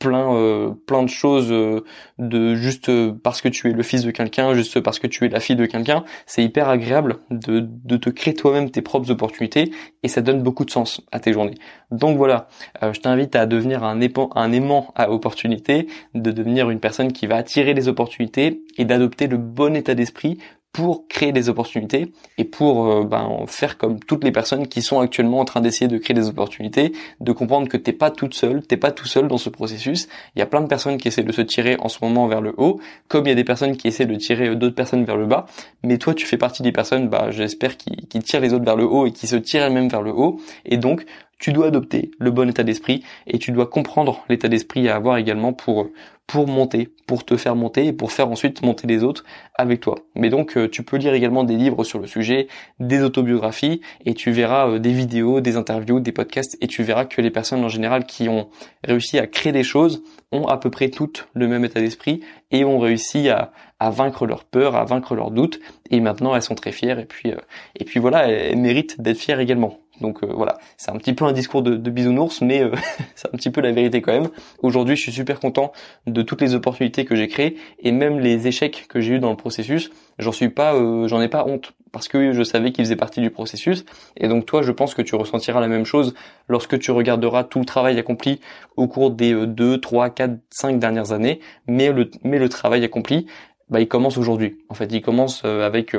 plein 0.00 0.34
euh, 0.34 0.70
plein 0.86 1.04
de 1.04 1.08
choses 1.08 1.52
euh, 1.52 1.84
de 2.18 2.56
juste 2.56 2.88
euh, 2.88 3.12
parce 3.22 3.40
que 3.40 3.48
tu 3.48 3.68
es 3.70 3.72
le 3.72 3.82
fils 3.84 4.02
de 4.02 4.10
quelqu'un, 4.10 4.54
juste 4.54 4.80
parce 4.80 4.98
que 4.98 5.06
tu 5.06 5.26
es 5.26 5.28
la 5.28 5.38
fille 5.38 5.56
de 5.56 5.66
quelqu'un, 5.66 6.04
c'est 6.26 6.42
hyper 6.42 6.68
agréable 6.68 7.18
de, 7.30 7.60
de 7.60 7.96
te 7.96 8.10
créer 8.10 8.34
toi-même 8.34 8.70
tes 8.70 8.82
propres 8.82 9.10
opportunités 9.10 9.70
et 10.02 10.08
ça 10.08 10.22
donne 10.22 10.42
beaucoup 10.42 10.64
de 10.64 10.70
sens 10.70 11.02
à 11.12 11.20
tes 11.20 11.32
journées. 11.32 11.54
Donc 11.90 12.16
voilà, 12.16 12.48
je 12.80 12.98
t'invite 12.98 13.36
à 13.36 13.46
devenir 13.46 13.84
un, 13.84 14.00
un 14.00 14.52
aimant 14.52 14.92
à 14.96 15.10
opportunités, 15.10 15.86
de 16.14 16.30
devenir 16.30 16.70
une 16.70 16.80
personne 16.80 17.12
qui 17.12 17.26
va 17.26 17.36
attirer 17.36 17.74
les 17.74 17.88
opportunités 17.88 18.62
et 18.78 18.84
d'adopter 18.84 19.26
le 19.26 19.36
bon 19.36 19.76
état 19.76 19.94
d'esprit 19.94 20.38
pour 20.72 21.08
créer 21.08 21.32
des 21.32 21.48
opportunités 21.48 22.12
et 22.38 22.44
pour 22.44 22.86
euh, 22.86 23.04
ben, 23.04 23.44
faire 23.46 23.76
comme 23.76 23.98
toutes 23.98 24.22
les 24.22 24.30
personnes 24.30 24.68
qui 24.68 24.82
sont 24.82 25.00
actuellement 25.00 25.40
en 25.40 25.44
train 25.44 25.60
d'essayer 25.60 25.88
de 25.88 25.98
créer 25.98 26.14
des 26.14 26.28
opportunités, 26.28 26.92
de 27.20 27.32
comprendre 27.32 27.68
que 27.68 27.76
t'es 27.76 27.92
pas 27.92 28.10
toute 28.10 28.34
seule, 28.34 28.62
t'es 28.62 28.76
pas 28.76 28.92
tout 28.92 29.06
seul 29.06 29.26
dans 29.26 29.38
ce 29.38 29.50
processus. 29.50 30.08
Il 30.36 30.38
y 30.38 30.42
a 30.42 30.46
plein 30.46 30.60
de 30.60 30.68
personnes 30.68 30.96
qui 30.96 31.08
essaient 31.08 31.24
de 31.24 31.32
se 31.32 31.42
tirer 31.42 31.76
en 31.80 31.88
ce 31.88 31.98
moment 32.02 32.28
vers 32.28 32.40
le 32.40 32.54
haut, 32.56 32.80
comme 33.08 33.26
il 33.26 33.30
y 33.30 33.32
a 33.32 33.36
des 33.36 33.44
personnes 33.44 33.76
qui 33.76 33.88
essaient 33.88 34.06
de 34.06 34.14
tirer 34.14 34.48
euh, 34.48 34.54
d'autres 34.54 34.76
personnes 34.76 35.04
vers 35.04 35.16
le 35.16 35.26
bas. 35.26 35.46
Mais 35.82 35.98
toi, 35.98 36.14
tu 36.14 36.26
fais 36.26 36.38
partie 36.38 36.62
des 36.62 36.72
personnes, 36.72 37.08
bah, 37.08 37.30
j'espère, 37.30 37.76
qui, 37.76 38.06
qui 38.08 38.20
tirent 38.20 38.40
les 38.40 38.54
autres 38.54 38.64
vers 38.64 38.76
le 38.76 38.84
haut 38.84 39.06
et 39.06 39.12
qui 39.12 39.26
se 39.26 39.36
tirent 39.36 39.64
elles-mêmes 39.64 39.88
vers 39.88 40.02
le 40.02 40.12
haut. 40.12 40.40
Et 40.64 40.76
donc, 40.76 41.04
tu 41.40 41.52
dois 41.52 41.68
adopter 41.68 42.10
le 42.18 42.30
bon 42.30 42.48
état 42.48 42.62
d'esprit 42.62 43.02
et 43.26 43.38
tu 43.38 43.50
dois 43.50 43.66
comprendre 43.66 44.24
l'état 44.28 44.48
d'esprit 44.48 44.88
à 44.88 44.96
avoir 44.96 45.16
également 45.16 45.52
pour 45.52 45.88
pour 46.30 46.46
monter, 46.46 46.88
pour 47.08 47.24
te 47.24 47.36
faire 47.36 47.56
monter 47.56 47.86
et 47.86 47.92
pour 47.92 48.12
faire 48.12 48.30
ensuite 48.30 48.62
monter 48.62 48.86
les 48.86 49.02
autres 49.02 49.24
avec 49.56 49.80
toi. 49.80 49.96
Mais 50.14 50.30
donc 50.30 50.56
euh, 50.56 50.68
tu 50.70 50.84
peux 50.84 50.96
lire 50.96 51.12
également 51.12 51.42
des 51.42 51.56
livres 51.56 51.82
sur 51.82 51.98
le 51.98 52.06
sujet, 52.06 52.46
des 52.78 53.02
autobiographies 53.02 53.80
et 54.06 54.14
tu 54.14 54.30
verras 54.30 54.68
euh, 54.68 54.78
des 54.78 54.92
vidéos, 54.92 55.40
des 55.40 55.56
interviews, 55.56 55.98
des 55.98 56.12
podcasts 56.12 56.56
et 56.60 56.68
tu 56.68 56.84
verras 56.84 57.06
que 57.06 57.20
les 57.20 57.32
personnes 57.32 57.64
en 57.64 57.68
général 57.68 58.04
qui 58.04 58.28
ont 58.28 58.48
réussi 58.84 59.18
à 59.18 59.26
créer 59.26 59.50
des 59.50 59.64
choses 59.64 60.04
ont 60.30 60.46
à 60.46 60.56
peu 60.56 60.70
près 60.70 60.90
toutes 60.90 61.26
le 61.34 61.48
même 61.48 61.64
état 61.64 61.80
d'esprit 61.80 62.20
et 62.52 62.64
ont 62.64 62.78
réussi 62.78 63.28
à, 63.28 63.50
à 63.80 63.90
vaincre 63.90 64.24
leur 64.24 64.44
peur, 64.44 64.76
à 64.76 64.84
vaincre 64.84 65.16
leurs 65.16 65.32
doutes 65.32 65.58
et 65.90 65.98
maintenant 65.98 66.36
elles 66.36 66.42
sont 66.42 66.54
très 66.54 66.70
fières 66.70 67.00
et 67.00 67.06
puis 67.06 67.32
euh, 67.32 67.40
et 67.74 67.84
puis 67.84 67.98
voilà, 67.98 68.28
elles 68.28 68.56
méritent 68.56 69.00
d'être 69.00 69.18
fières 69.18 69.40
également. 69.40 69.80
Donc 70.00 70.22
euh, 70.22 70.26
voilà, 70.30 70.58
c'est 70.76 70.90
un 70.90 70.96
petit 70.96 71.12
peu 71.12 71.24
un 71.24 71.32
discours 71.32 71.62
de, 71.62 71.76
bisounours, 71.90 72.40
mais 72.40 72.62
euh, 72.62 72.72
c'est 73.14 73.28
un 73.28 73.36
petit 73.36 73.50
peu 73.50 73.60
la 73.60 73.72
vérité 73.72 74.00
quand 74.02 74.12
même. 74.12 74.28
Aujourd'hui, 74.62 74.96
je 74.96 75.02
suis 75.02 75.12
super 75.12 75.40
content 75.40 75.72
de 76.06 76.22
toutes 76.22 76.40
les 76.40 76.54
opportunités 76.54 77.04
que 77.04 77.14
j'ai 77.14 77.28
créées 77.28 77.56
et 77.78 77.92
même 77.92 78.18
les 78.20 78.46
échecs 78.46 78.86
que 78.88 79.00
j'ai 79.00 79.14
eu 79.14 79.18
dans 79.18 79.30
le 79.30 79.36
processus. 79.36 79.90
J'en 80.18 80.32
suis 80.32 80.48
pas, 80.48 80.74
euh, 80.74 81.08
j'en 81.08 81.20
ai 81.20 81.28
pas 81.28 81.44
honte 81.46 81.72
parce 81.92 82.08
que 82.08 82.32
je 82.32 82.42
savais 82.42 82.72
qu'ils 82.72 82.84
faisaient 82.84 82.96
partie 82.96 83.20
du 83.20 83.30
processus. 83.30 83.84
Et 84.16 84.28
donc 84.28 84.46
toi, 84.46 84.62
je 84.62 84.72
pense 84.72 84.94
que 84.94 85.02
tu 85.02 85.14
ressentiras 85.14 85.60
la 85.60 85.68
même 85.68 85.84
chose 85.84 86.14
lorsque 86.48 86.78
tu 86.78 86.90
regarderas 86.90 87.44
tout 87.44 87.58
le 87.58 87.64
travail 87.64 87.98
accompli 87.98 88.40
au 88.76 88.86
cours 88.86 89.10
des 89.10 89.34
2, 89.46 89.78
3, 89.78 90.10
4, 90.10 90.32
5 90.50 90.78
dernières 90.78 91.12
années. 91.12 91.40
Mais 91.66 91.90
le, 91.90 92.10
mais 92.22 92.38
le 92.38 92.48
travail 92.48 92.84
accompli, 92.84 93.26
bah, 93.68 93.80
il 93.80 93.88
commence 93.88 94.18
aujourd'hui. 94.18 94.58
En 94.68 94.74
fait, 94.74 94.86
il 94.92 95.02
commence 95.02 95.44
avec 95.44 95.94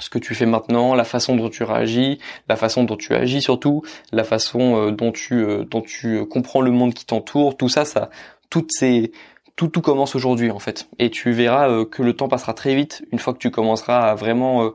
ce 0.00 0.10
que 0.10 0.18
tu 0.18 0.34
fais 0.34 0.46
maintenant, 0.46 0.94
la 0.94 1.04
façon 1.04 1.36
dont 1.36 1.48
tu 1.48 1.62
réagis, 1.62 2.18
la 2.48 2.56
façon 2.56 2.84
dont 2.84 2.96
tu 2.96 3.14
agis 3.14 3.42
surtout, 3.42 3.82
la 4.12 4.24
façon 4.24 4.76
euh, 4.76 4.90
dont 4.90 5.12
tu 5.12 5.34
euh, 5.34 5.64
dont 5.64 5.82
tu 5.82 6.18
euh, 6.18 6.24
comprends 6.24 6.60
le 6.60 6.70
monde 6.70 6.94
qui 6.94 7.06
t'entoure, 7.06 7.56
tout 7.56 7.68
ça, 7.68 7.84
ça, 7.84 8.10
toutes 8.48 8.72
ces 8.72 9.12
tout 9.56 9.68
tout 9.68 9.82
commence 9.82 10.14
aujourd'hui 10.14 10.50
en 10.50 10.58
fait. 10.58 10.88
Et 10.98 11.10
tu 11.10 11.32
verras 11.32 11.84
que 11.84 12.02
le 12.02 12.14
temps 12.14 12.28
passera 12.28 12.54
très 12.54 12.74
vite 12.74 13.04
une 13.12 13.18
fois 13.18 13.34
que 13.34 13.38
tu 13.38 13.50
commenceras 13.50 14.10
à 14.10 14.14
vraiment 14.14 14.72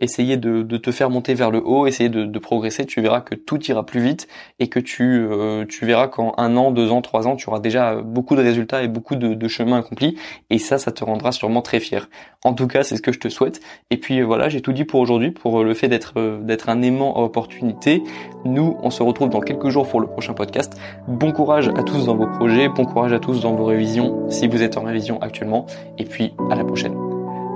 essayer 0.00 0.36
de, 0.36 0.62
te 0.76 0.90
faire 0.90 1.10
monter 1.10 1.34
vers 1.34 1.50
le 1.50 1.62
haut, 1.64 1.86
essayer 1.86 2.08
de, 2.08 2.38
progresser, 2.38 2.86
tu 2.86 3.00
verras 3.00 3.20
que 3.20 3.34
tout 3.34 3.62
ira 3.64 3.84
plus 3.84 4.00
vite 4.00 4.28
et 4.60 4.68
que 4.68 4.78
tu, 4.78 5.26
euh, 5.28 5.64
tu 5.66 5.84
verras 5.86 6.06
qu'en 6.08 6.34
un 6.36 6.56
an, 6.56 6.70
deux 6.70 6.92
ans, 6.92 7.02
trois 7.02 7.26
ans, 7.26 7.36
tu 7.36 7.48
auras 7.48 7.58
déjà 7.58 7.96
beaucoup 7.96 8.36
de 8.36 8.42
résultats 8.42 8.82
et 8.82 8.88
beaucoup 8.88 9.16
de, 9.16 9.34
de 9.34 9.48
chemin 9.48 9.78
accompli 9.78 10.16
et 10.50 10.58
ça, 10.58 10.78
ça 10.78 10.92
te 10.92 11.02
rendra 11.04 11.32
sûrement 11.32 11.62
très 11.62 11.80
fier. 11.80 12.08
En 12.44 12.54
tout 12.54 12.68
cas, 12.68 12.84
c'est 12.84 12.96
ce 12.96 13.02
que 13.02 13.12
je 13.12 13.18
te 13.18 13.28
souhaite. 13.28 13.60
Et 13.90 13.96
puis 13.96 14.22
voilà, 14.22 14.48
j'ai 14.48 14.60
tout 14.60 14.72
dit 14.72 14.84
pour 14.84 15.00
aujourd'hui, 15.00 15.32
pour 15.32 15.64
le 15.64 15.74
fait 15.74 15.88
d'être 15.88 16.38
d'être 16.42 16.68
un 16.68 16.82
aimant 16.82 17.16
à 17.16 17.20
opportunité. 17.20 18.02
Nous, 18.44 18.76
on 18.82 18.90
se 18.90 19.02
retrouve 19.02 19.28
dans 19.30 19.40
quelques 19.40 19.68
jours 19.68 19.88
pour 19.88 20.00
le 20.00 20.06
prochain 20.06 20.34
podcast. 20.34 20.78
Bon 21.08 21.32
courage 21.32 21.68
à 21.68 21.82
tous 21.82 22.06
dans 22.06 22.14
vos 22.14 22.26
projets, 22.26 22.68
bon 22.68 22.84
courage 22.84 23.12
à 23.12 23.18
tous 23.18 23.40
dans 23.40 23.54
vos 23.54 23.64
révisions 23.64 24.30
si 24.30 24.46
vous 24.46 24.62
êtes 24.62 24.76
en 24.76 24.82
révision 24.82 25.20
actuellement. 25.20 25.66
Et 25.98 26.04
puis 26.04 26.34
à 26.50 26.54
la 26.54 26.64
prochaine. 26.64 26.94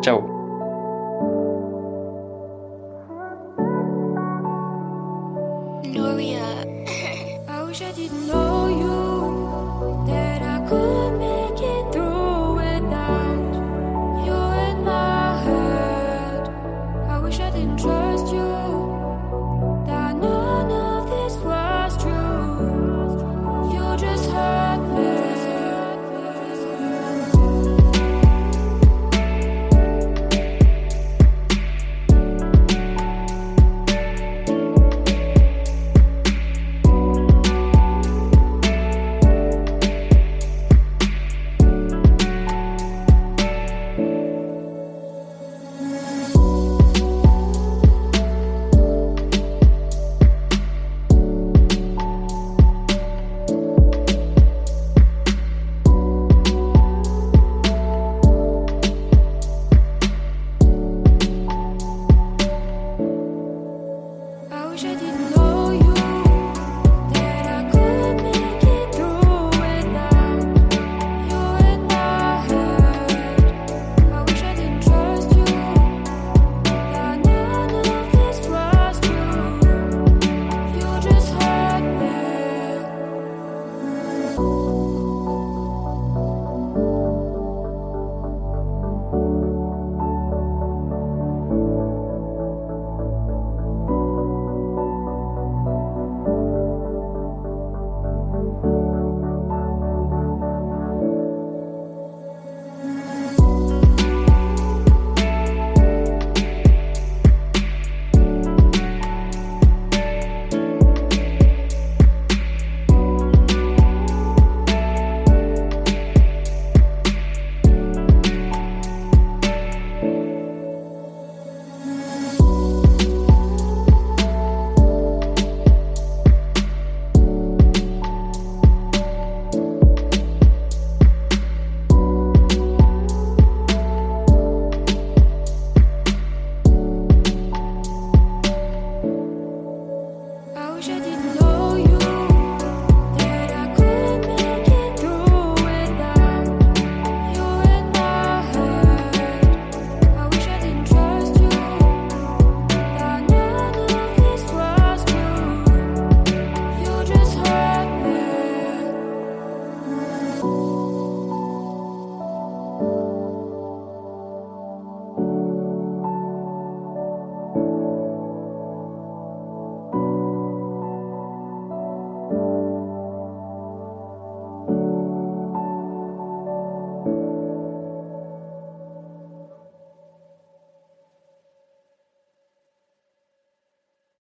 Ciao 0.03 0.42